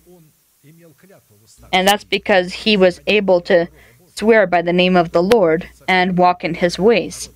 [1.72, 3.68] And that's because he was able to
[4.14, 7.28] swear by the name of the Lord and walk in his ways.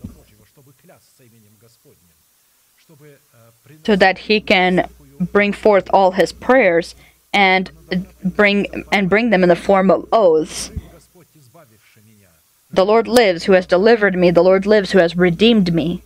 [3.84, 4.88] so that he can
[5.18, 6.94] bring forth all his prayers
[7.32, 7.70] and
[8.24, 10.70] bring and bring them in the form of oaths.
[12.72, 16.02] The Lord lives who has delivered me, the Lord lives who has redeemed me.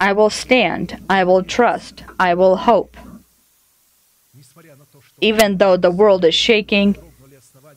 [0.00, 2.96] I will stand, I will trust, I will hope.
[5.20, 6.96] Even though the world is shaking,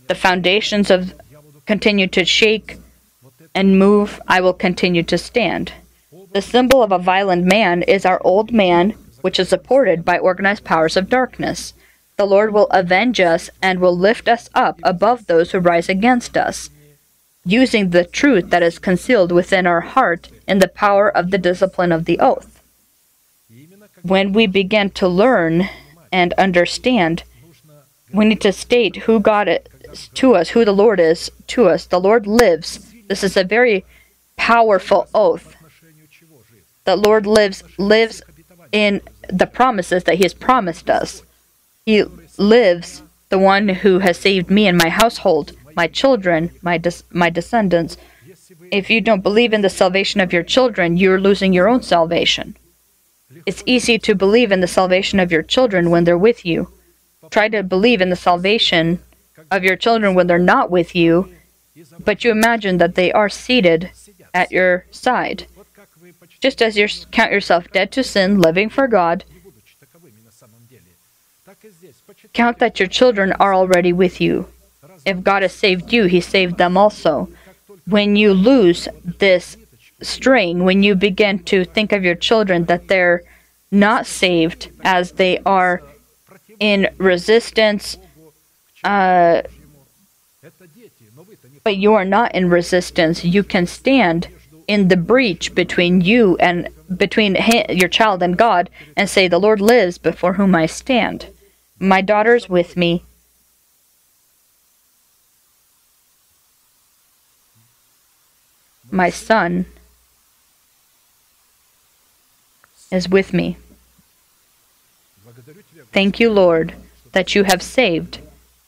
[0.07, 1.13] the foundations of
[1.65, 2.77] continue to shake
[3.53, 5.73] and move, I will continue to stand.
[6.35, 8.89] The symbol of a violent man is our old man,
[9.21, 11.73] which is supported by organized powers of darkness.
[12.17, 16.35] The Lord will avenge us and will lift us up above those who rise against
[16.35, 16.69] us,
[17.45, 21.93] using the truth that is concealed within our heart in the power of the discipline
[21.93, 22.61] of the oath.
[24.01, 25.69] When we begin to learn
[26.11, 27.23] and understand,
[28.11, 31.85] we need to state who God is to us, who the Lord is to us.
[31.85, 32.91] The Lord lives.
[33.07, 33.85] This is a very
[34.35, 35.54] powerful oath
[36.85, 38.21] the Lord lives lives
[38.71, 41.23] in the promises that He has promised us.
[41.85, 42.03] He
[42.37, 47.29] lives, the one who has saved me and my household, my children, my des my
[47.29, 47.97] descendants.
[48.71, 52.55] If you don't believe in the salvation of your children, you're losing your own salvation.
[53.45, 56.69] It's easy to believe in the salvation of your children when they're with you.
[57.29, 59.01] Try to believe in the salvation
[59.51, 61.33] of your children when they're not with you,
[62.03, 63.91] but you imagine that they are seated
[64.33, 65.47] at your side
[66.39, 69.23] just as you count yourself dead to sin, living for God,
[72.33, 74.47] count that your children are already with you.
[75.05, 77.29] If God has saved you, He saved them also.
[77.87, 78.87] When you lose
[79.19, 79.57] this
[80.01, 83.23] string, when you begin to think of your children that they're
[83.71, 85.81] not saved as they are
[86.59, 87.97] in resistance,
[88.83, 89.41] uh,
[91.63, 94.27] but you are not in resistance, you can stand
[94.67, 97.37] in the breach between you and between
[97.69, 101.27] your child and God and say, The Lord lives before whom I stand.
[101.79, 103.03] My daughter's with me.
[108.91, 109.65] My son
[112.91, 113.57] is with me.
[115.91, 116.75] Thank you, Lord,
[117.11, 118.19] that you have saved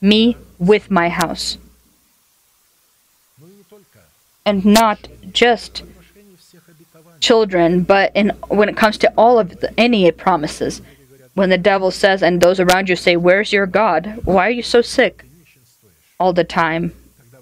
[0.02, 1.58] me with my house.
[4.46, 5.84] And not just
[7.20, 10.82] children, but in, when it comes to all of the, any promises,
[11.34, 14.22] when the devil says, and those around you say, Where's your God?
[14.24, 15.26] Why are you so sick
[16.20, 16.94] all the time?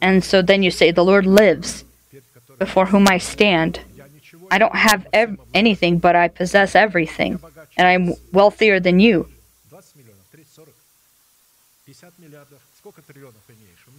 [0.02, 1.86] And so then you say, The Lord lives,
[2.60, 3.80] before whom I stand.
[4.52, 7.40] I don't have ev- anything, but I possess everything,
[7.78, 9.28] and I'm wealthier than you.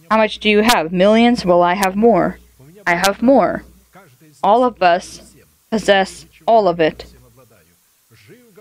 [0.09, 0.91] How much do you have?
[0.91, 1.43] Millions?
[1.43, 2.39] Well, I have more.
[2.85, 3.63] I have more
[4.43, 5.35] all of us
[5.69, 7.05] possess all of it.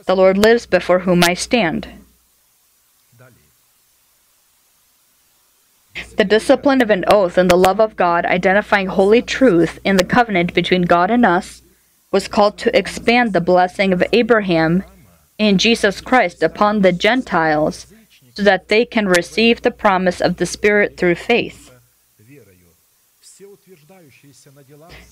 [0.07, 1.89] The Lord lives before whom I stand.
[6.17, 10.05] The discipline of an oath and the love of God, identifying holy truth in the
[10.05, 11.63] covenant between God and us,
[12.13, 14.85] was called to expand the blessing of Abraham
[15.39, 17.87] in Jesus Christ upon the Gentiles
[18.35, 21.66] so that they can receive the promise of the Spirit through faith.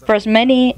[0.06, 0.76] For as many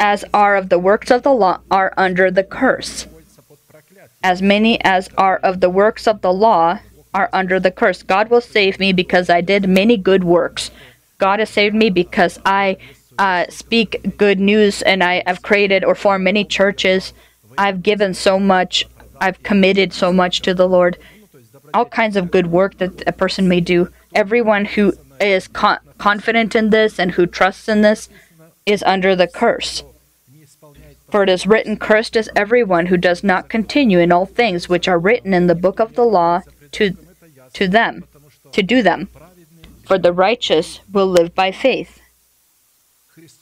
[0.00, 3.06] as are of the works of the law are under the curse.
[4.22, 6.80] As many as are of the works of the law
[7.14, 8.02] are under the curse.
[8.02, 10.70] God will save me because I did many good works.
[11.18, 12.76] God has saved me because I
[13.18, 17.12] uh, speak good news and I have created or formed many churches.
[17.56, 18.86] I've given so much.
[19.20, 20.98] I've committed so much to the Lord.
[21.72, 23.90] All kinds of good work that a person may do.
[24.14, 28.08] Everyone who is con- confident in this and who trusts in this
[28.64, 29.82] is under the curse.
[31.10, 34.88] For it is written, Cursed is everyone who does not continue in all things which
[34.88, 36.96] are written in the book of the law to,
[37.52, 38.04] to them,
[38.52, 39.08] to do them.
[39.84, 42.00] For the righteous will live by faith.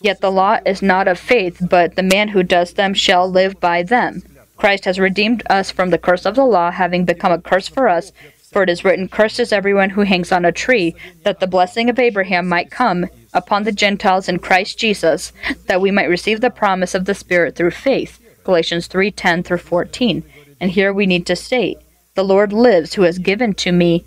[0.01, 3.59] Yet the law is not of faith, but the man who does them shall live
[3.61, 4.23] by them.
[4.57, 7.89] Christ has redeemed us from the curse of the law, having become a curse for
[7.89, 8.13] us,
[8.55, 10.95] for it is written, Cursed is everyone who hangs on a tree,
[11.25, 15.33] that the blessing of Abraham might come upon the Gentiles in Christ Jesus,
[15.67, 18.21] that we might receive the promise of the Spirit through faith.
[18.45, 20.23] Galatians 3:10 through 14.
[20.61, 21.79] And here we need to state,
[22.15, 24.05] the Lord lives who has given to me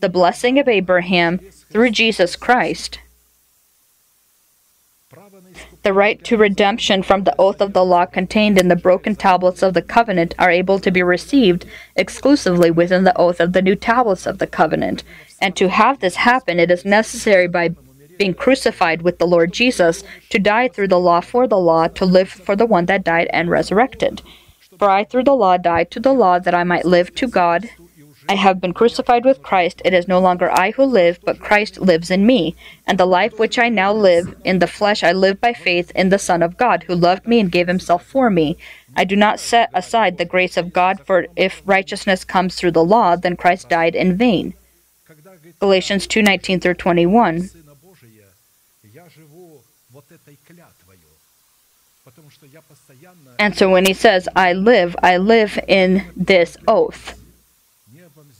[0.00, 1.40] the blessing of Abraham
[1.70, 2.98] through Jesus Christ
[5.82, 9.62] the right to redemption from the oath of the law contained in the broken tablets
[9.62, 13.74] of the covenant are able to be received exclusively within the oath of the new
[13.74, 15.02] tablets of the covenant.
[15.40, 17.70] And to have this happen, it is necessary by
[18.16, 22.04] being crucified with the Lord Jesus, to die through the law for the law, to
[22.04, 24.22] live for the one that died and resurrected.
[24.78, 27.68] For I through the law died to the law that I might live to God.
[28.28, 29.82] I have been crucified with Christ.
[29.84, 32.54] It is no longer I who live, but Christ lives in me.
[32.86, 36.08] And the life which I now live in the flesh, I live by faith in
[36.08, 38.56] the Son of God, who loved me and gave himself for me.
[38.96, 42.84] I do not set aside the grace of God, for if righteousness comes through the
[42.84, 44.54] law, then Christ died in vain.
[45.60, 47.50] Galatians 2:19 through 21.
[53.38, 57.21] And so when he says, I live, I live in this oath.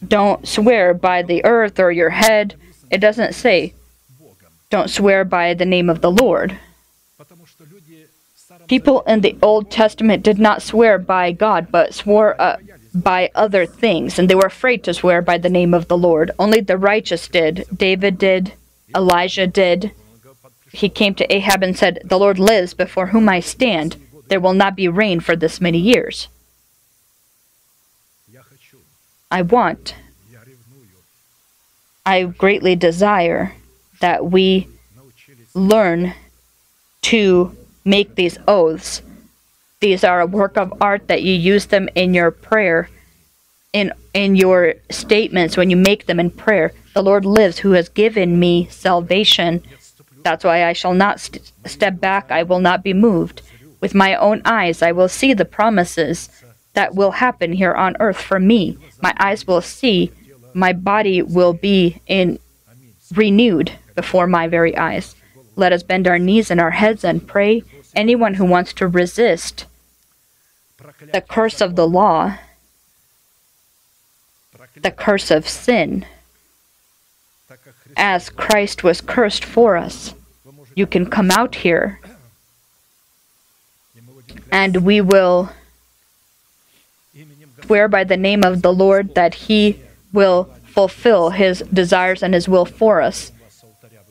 [0.06, 2.56] Don't swear by the earth or your head.
[2.90, 3.74] It doesn't say,
[4.72, 6.58] don't swear by the name of the Lord.
[8.68, 12.56] People in the Old Testament did not swear by God, but swore uh,
[12.94, 16.30] by other things, and they were afraid to swear by the name of the Lord.
[16.38, 17.66] Only the righteous did.
[17.74, 18.54] David did.
[18.96, 19.92] Elijah did.
[20.72, 23.96] He came to Ahab and said, The Lord lives before whom I stand.
[24.28, 26.28] There will not be rain for this many years.
[29.32, 29.94] I want,
[32.04, 33.54] I greatly desire
[34.00, 34.68] that we
[35.54, 36.12] learn
[37.12, 39.00] to make these oaths.
[39.80, 42.90] These are a work of art that you use them in your prayer,
[43.72, 46.74] in in your statements when you make them in prayer.
[46.92, 49.62] The Lord lives, who has given me salvation.
[50.22, 52.30] That's why I shall not st- step back.
[52.30, 53.40] I will not be moved.
[53.80, 56.28] With my own eyes, I will see the promises
[56.74, 58.78] that will happen here on earth for me.
[59.03, 60.11] My eyes will see,
[60.55, 62.39] my body will be in
[63.15, 65.15] renewed before my very eyes.
[65.57, 67.62] Let us bend our knees and our heads and pray.
[67.94, 69.66] Anyone who wants to resist
[71.12, 72.39] the curse of the law,
[74.81, 76.07] the curse of sin,
[77.97, 80.15] as Christ was cursed for us,
[80.74, 82.01] you can come out here
[84.51, 85.51] and we will
[87.64, 89.78] swear by the name of the Lord that he
[90.12, 93.32] will fulfill his desires and his will for us.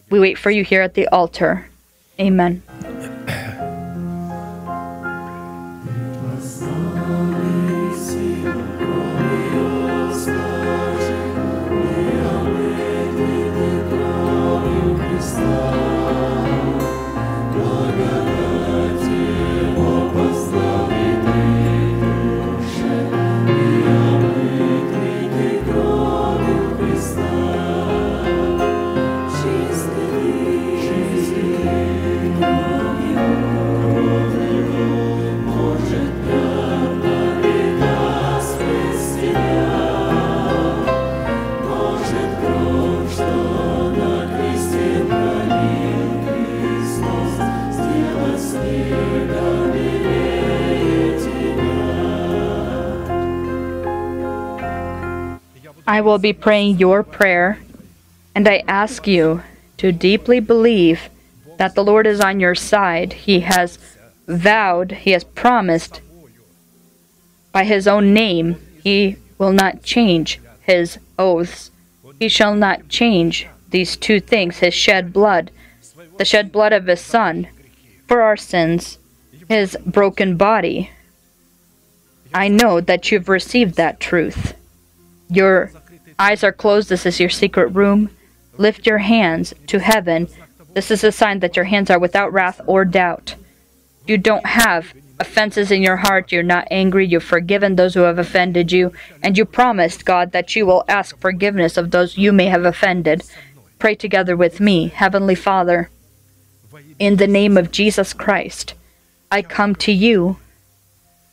[0.09, 1.69] We wait for you here at the altar.
[2.19, 2.61] Amen.
[55.91, 57.59] I will be praying your prayer
[58.33, 59.43] And I ask you
[59.75, 61.09] to deeply believe
[61.57, 63.11] that the Lord is on your side.
[63.27, 63.77] He has
[64.25, 65.99] vowed, He has promised
[67.51, 71.71] by His own name, He will not change His oaths.
[72.21, 75.51] He shall not change these two things His shed blood,
[76.17, 77.49] the shed blood of His Son
[78.07, 78.97] for our sins,
[79.49, 80.91] His broken body.
[82.33, 84.53] I know that you've received that truth.
[85.29, 85.71] Your
[86.19, 86.89] eyes are closed.
[86.89, 88.09] This is your secret room.
[88.57, 90.27] Lift your hands to heaven.
[90.73, 93.35] This is a sign that your hands are without wrath or doubt.
[94.07, 96.31] You don't have offenses in your heart.
[96.31, 97.05] You're not angry.
[97.05, 98.91] You've forgiven those who have offended you.
[99.21, 103.23] And you promised, God, that you will ask forgiveness of those you may have offended.
[103.79, 104.87] Pray together with me.
[104.89, 105.89] Heavenly Father,
[106.99, 108.73] in the name of Jesus Christ,
[109.31, 110.37] I come to you.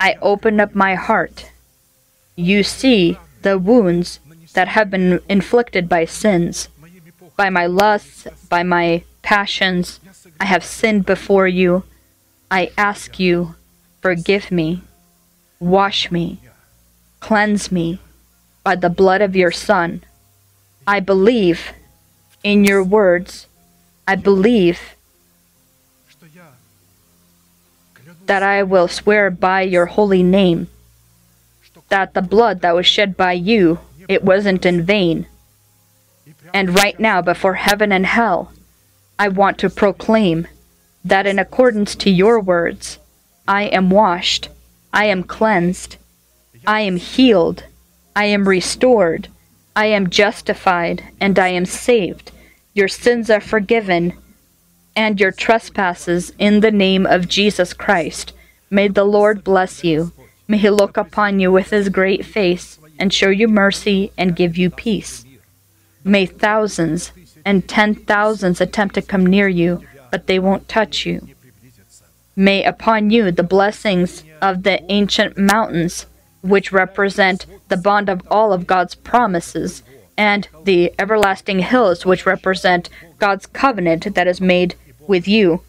[0.00, 1.50] I open up my heart.
[2.36, 4.20] You see the wounds
[4.54, 6.68] that have been inflicted by sins,
[7.36, 10.00] by my lusts, by my passions.
[10.40, 11.84] I have sinned before you.
[12.50, 13.54] I ask you,
[14.00, 14.82] forgive me,
[15.60, 16.40] wash me,
[17.20, 18.00] cleanse me
[18.64, 20.02] by the blood of your Son.
[20.86, 21.72] I believe
[22.42, 23.46] in your words.
[24.06, 24.80] I believe
[28.24, 30.68] that I will swear by your holy name
[31.88, 35.26] that the blood that was shed by you, it wasn't in vain.
[36.54, 38.52] And right now, before heaven and hell,
[39.18, 40.48] I want to proclaim
[41.04, 42.98] that in accordance to your words,
[43.46, 44.48] I am washed,
[44.92, 45.96] I am cleansed,
[46.66, 47.64] I am healed,
[48.16, 49.28] I am restored,
[49.76, 52.32] I am justified, and I am saved.
[52.74, 54.14] Your sins are forgiven,
[54.96, 58.32] and your trespasses in the name of Jesus Christ.
[58.70, 60.12] May the Lord bless you.
[60.46, 64.56] May he look upon you with his great face and show you mercy and give
[64.56, 65.24] you peace.
[66.04, 67.12] May thousands
[67.44, 71.28] and ten thousands attempt to come near you, but they won't touch you.
[72.36, 76.06] May upon you the blessings of the ancient mountains,
[76.42, 79.82] which represent the bond of all of God's promises,
[80.16, 82.88] and the everlasting hills, which represent
[83.18, 84.74] God's covenant that is made
[85.06, 85.62] with you.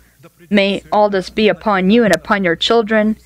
[0.50, 3.18] May all this be upon you and upon your children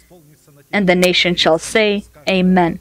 [0.73, 2.79] and the nation shall say, Amen.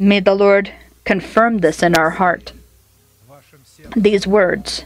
[0.00, 0.72] May the Lord
[1.04, 2.52] confirm this in our heart.
[3.94, 4.84] These words.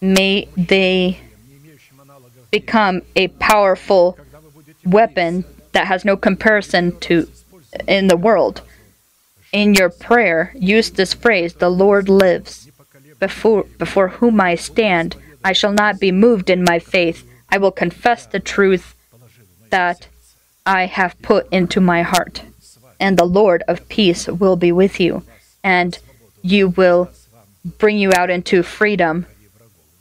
[0.00, 1.20] May they
[2.50, 4.18] become a powerful
[4.84, 7.30] weapon that has no comparison to
[7.86, 8.60] in the world
[9.52, 12.70] in your prayer, use this phrase, the Lord lives.
[13.18, 17.26] Before, before whom I stand, I shall not be moved in my faith.
[17.50, 18.94] I will confess the truth
[19.70, 20.08] that
[20.68, 22.42] I have put into my heart.
[23.00, 25.22] And the Lord of peace will be with you,
[25.64, 25.98] and
[26.42, 27.10] you will
[27.78, 29.26] bring you out into freedom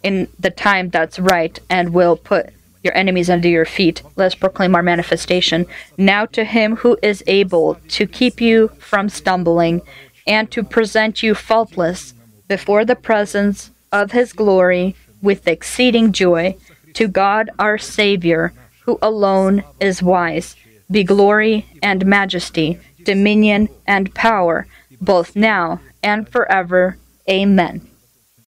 [0.03, 2.49] in the time that's right, and will put
[2.84, 4.02] your enemies under your feet.
[4.18, 5.65] Let us proclaim our manifestation.
[5.98, 9.81] Now to him who is able to keep you from stumbling
[10.26, 12.14] and to present you faultless
[12.49, 16.57] before the presence of his glory with exceeding joy,
[16.94, 18.53] to God our Savior,
[18.88, 20.55] who alone is wise,
[20.89, 24.65] be glory and majesty, dominion and power,
[25.01, 26.97] both now and forever.
[27.30, 27.85] Amen.